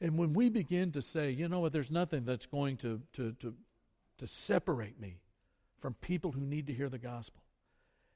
And 0.00 0.18
when 0.18 0.32
we 0.32 0.48
begin 0.48 0.90
to 0.92 1.02
say, 1.02 1.30
you 1.30 1.48
know 1.48 1.60
what, 1.60 1.72
there's 1.72 1.90
nothing 1.90 2.24
that's 2.24 2.46
going 2.46 2.76
to, 2.78 3.00
to, 3.12 3.32
to, 3.38 3.54
to 4.18 4.26
separate 4.26 5.00
me 5.00 5.20
from 5.78 5.94
people 5.94 6.32
who 6.32 6.40
need 6.40 6.66
to 6.66 6.72
hear 6.72 6.88
the 6.88 6.98
gospel. 6.98 7.40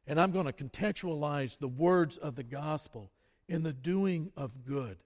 And 0.08 0.20
I'm 0.20 0.32
going 0.32 0.46
to 0.46 0.52
contextualize 0.52 1.58
the 1.58 1.68
words 1.68 2.16
of 2.16 2.34
the 2.34 2.42
gospel 2.42 3.12
in 3.48 3.62
the 3.62 3.72
doing 3.72 4.30
of 4.36 4.64
good. 4.64 4.98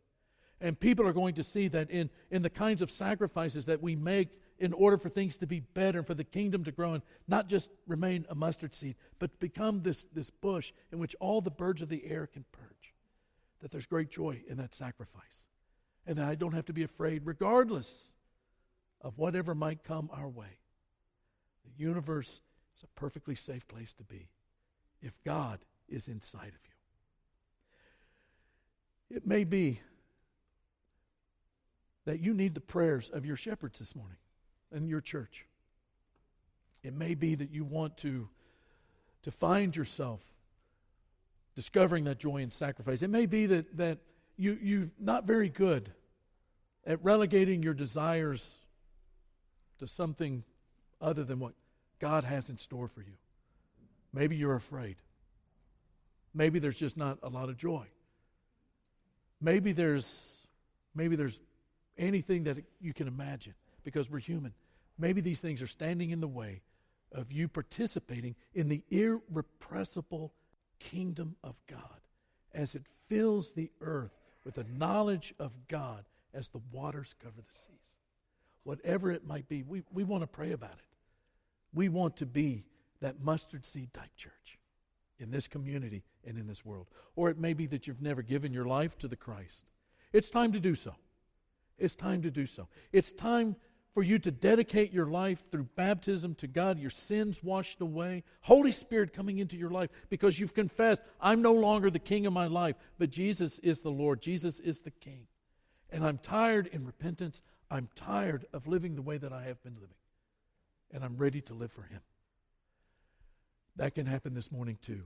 And 0.61 0.79
people 0.79 1.07
are 1.07 1.13
going 1.13 1.35
to 1.35 1.43
see 1.43 1.69
that 1.69 1.91
in, 1.91 2.11
in 2.31 2.43
the 2.43 2.51
kinds 2.51 2.83
of 2.83 2.91
sacrifices 2.91 3.67
that 3.67 3.83
we 3.83 3.97
make 3.97 4.29
in 4.59 4.75
order 4.75 4.99
for 4.99 5.09
things 5.09 5.39
to 5.39 5.47
be 5.47 5.61
better 5.61 5.99
and 5.99 6.07
for 6.07 6.15
the 6.15 6.25
kingdom 6.25 6.65
to 6.65 6.73
grow 6.73 6.93
and 6.93 7.03
not 7.27 7.49
just 7.49 7.71
remain 7.87 8.27
a 8.29 8.35
mustard 8.35 8.75
seed, 8.75 8.95
but 9.19 9.41
become 9.41 9.83
this, 9.83 10.07
this 10.13 10.29
bush 10.29 10.73
in 10.93 10.99
which 10.99 11.17
all 11.19 11.41
the 11.41 11.51
birds 11.51 11.81
of 11.81 11.89
the 11.89 12.05
air 12.05 12.27
can 12.27 12.45
perch. 12.53 12.95
That 13.61 13.71
there's 13.71 13.87
great 13.87 14.11
joy 14.11 14.43
in 14.49 14.59
that 14.59 14.75
sacrifice. 14.75 15.45
And 16.07 16.19
that 16.19 16.29
I 16.29 16.35
don't 16.35 16.53
have 16.53 16.67
to 16.67 16.73
be 16.75 16.83
afraid, 16.83 17.23
regardless 17.25 18.13
of 19.01 19.17
whatever 19.17 19.55
might 19.55 19.83
come 19.83 20.11
our 20.13 20.29
way. 20.29 20.59
The 21.65 21.83
universe 21.83 22.43
is 22.77 22.83
a 22.83 23.01
perfectly 23.01 23.35
safe 23.35 23.67
place 23.67 23.95
to 23.95 24.05
be 24.05 24.29
if 25.01 25.13
God 25.25 25.61
is 25.89 26.09
inside 26.09 26.49
of 26.49 26.61
you. 26.67 26.80
It 29.11 29.27
may 29.27 29.45
be 29.45 29.81
that 32.05 32.21
you 32.21 32.33
need 32.33 32.55
the 32.55 32.61
prayers 32.61 33.11
of 33.13 33.27
your 33.27 33.37
shepherds 33.37 33.79
this 33.79 33.95
morning 33.95 34.17
and 34.73 34.89
your 34.89 35.01
church. 35.01 35.47
It 36.83 36.95
may 36.95 37.15
be 37.15 37.35
that 37.35 37.51
you 37.51 37.65
want 37.65 37.97
to, 37.99 38.29
to 39.23 39.31
find 39.31 39.77
yourself 39.77 40.21
discovering 41.55 42.05
that 42.05 42.19
joy 42.19 42.39
in 42.39 42.51
sacrifice. 42.51 43.03
It 43.03 43.11
may 43.11 43.27
be 43.27 43.47
that, 43.47 43.77
that 43.77 43.99
you, 44.37 44.59
you're 44.63 44.89
not 44.99 45.25
very 45.25 45.49
good 45.49 45.93
at 46.87 47.03
relegating 47.05 47.63
your 47.63 47.75
desires 47.75 48.57
to 49.79 49.87
something 49.87 50.45
other 51.01 51.25
than 51.25 51.39
what 51.39 51.53
God 51.99 52.25
has 52.25 52.49
in 52.49 52.57
store 52.57 52.89
for 52.89 53.03
you. 53.03 53.13
Maybe 54.13 54.37
you're 54.37 54.55
afraid. 54.55 54.97
Maybe 56.33 56.59
there's 56.59 56.79
just 56.79 56.97
not 56.97 57.19
a 57.23 57.29
lot 57.29 57.49
of 57.49 57.57
joy. 57.57 57.87
Maybe 59.41 59.73
there's 59.73 60.47
maybe 60.95 61.17
there's 61.17 61.41
anything 61.97 62.45
that 62.45 62.59
you 62.81 62.93
can 62.93 63.09
imagine 63.09 63.55
because 63.85 64.11
we're 64.11 64.19
human. 64.19 64.53
Maybe 64.99 65.21
these 65.21 65.41
things 65.41 65.63
are 65.63 65.67
standing 65.67 66.11
in 66.11 66.21
the 66.21 66.29
way 66.29 66.61
of 67.13 67.33
you 67.33 67.49
participating 67.49 68.37
in 68.55 68.69
the 68.69 68.83
irrepressible 68.91 70.33
kingdom 70.79 71.37
of 71.43 71.55
God 71.67 72.01
as 72.53 72.75
it 72.75 72.83
fills 73.09 73.53
the 73.53 73.71
earth 73.81 74.13
with 74.45 74.55
the 74.55 74.67
knowledge 74.77 75.35
of 75.39 75.53
God 75.69 76.05
as 76.35 76.49
the 76.49 76.61
waters 76.73 77.15
cover 77.23 77.37
the 77.37 77.53
seas. 77.67 77.77
Whatever 78.65 79.11
it 79.11 79.27
might 79.27 79.49
be, 79.49 79.63
we, 79.63 79.83
we 79.93 80.05
want 80.05 80.23
to 80.23 80.27
pray 80.27 80.53
about 80.53 80.73
it. 80.73 80.79
We 81.73 81.89
want 81.89 82.17
to 82.19 82.27
be 82.27 82.65
that 83.01 83.23
mustard 83.23 83.65
seed 83.65 83.93
type 83.93 84.15
church 84.17 84.60
in 85.21 85.31
this 85.31 85.47
community 85.47 86.03
and 86.27 86.39
in 86.39 86.47
this 86.47 86.65
world. 86.65 86.87
Or 87.17 87.31
it 87.31 87.39
may 87.39 87.53
be 87.53 87.67
that 87.67 87.87
you've 87.87 88.03
never 88.03 88.23
given 88.23 88.53
your 88.53 88.65
life 88.65 88.99
to 88.99 89.09
the 89.09 89.17
Christ. 89.17 89.65
It's 90.13 90.31
time 90.31 90.53
to 90.53 90.61
do 90.61 90.75
so. 90.75 90.95
It's 91.79 91.95
time 91.95 92.23
to 92.23 92.31
do 92.31 92.47
so. 92.47 92.69
It's 92.93 93.13
time 93.13 93.57
for 93.95 94.03
you 94.03 94.19
to 94.21 94.31
dedicate 94.31 94.93
your 94.93 95.07
life 95.07 95.43
through 95.51 95.69
baptism 95.75 96.35
to 96.37 96.47
God, 96.47 96.79
your 96.79 96.91
sins 96.91 97.43
washed 97.43 97.81
away, 97.81 98.23
Holy 98.43 98.71
Spirit 98.71 99.13
coming 99.13 99.39
into 99.39 99.57
your 99.57 99.71
life 99.71 99.91
because 100.09 100.39
you've 100.39 100.55
confessed, 100.55 101.03
I'm 101.21 101.43
no 101.43 101.53
longer 101.53 101.91
the 101.91 101.99
king 101.99 102.27
of 102.27 102.33
my 102.33 102.47
life, 102.47 102.77
but 102.99 103.11
Jesus 103.11 103.59
is 103.61 103.81
the 103.81 103.91
Lord. 103.91 104.23
Jesus 104.23 104.61
is 104.61 104.81
the 104.81 104.93
king. 104.93 105.27
And 105.91 106.05
I'm 106.05 106.19
tired 106.19 106.69
in 106.69 106.87
repentance. 106.87 107.43
I'm 107.69 107.89
tired 107.97 108.47
of 108.53 108.69
living 108.69 108.95
the 108.95 109.03
way 109.03 109.19
that 109.19 109.33
I 109.33 109.43
have 109.43 109.63
been 109.63 109.75
living. 109.75 109.97
And 110.93 111.03
I'm 111.03 111.17
ready 111.17 111.41
to 111.43 111.55
live 111.55 111.73
for 111.73 111.83
Him. 111.83 112.01
That 113.77 113.95
can 113.95 114.07
happen 114.07 114.35
this 114.35 114.53
morning 114.53 114.79
too. 114.83 115.03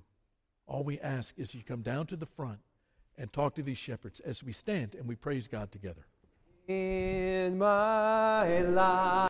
All 0.67 0.85
we 0.85 0.99
ask 1.01 1.35
is 1.39 1.55
you 1.55 1.63
come 1.63 1.83
down 1.83 2.07
to 2.07 2.17
the 2.17 2.27
front 2.27 2.59
and 3.19 3.33
talk 3.33 3.55
to 3.55 3.63
these 3.63 3.79
shepherds 3.79 4.21
as 4.21 4.43
we 4.43 4.53
stand 4.53 4.95
and 4.95 5.07
we 5.07 5.15
praise 5.15 5.47
God 5.47 5.71
together 5.71 6.07
in 6.67 7.59
my 7.59 8.63
life. 8.63 9.15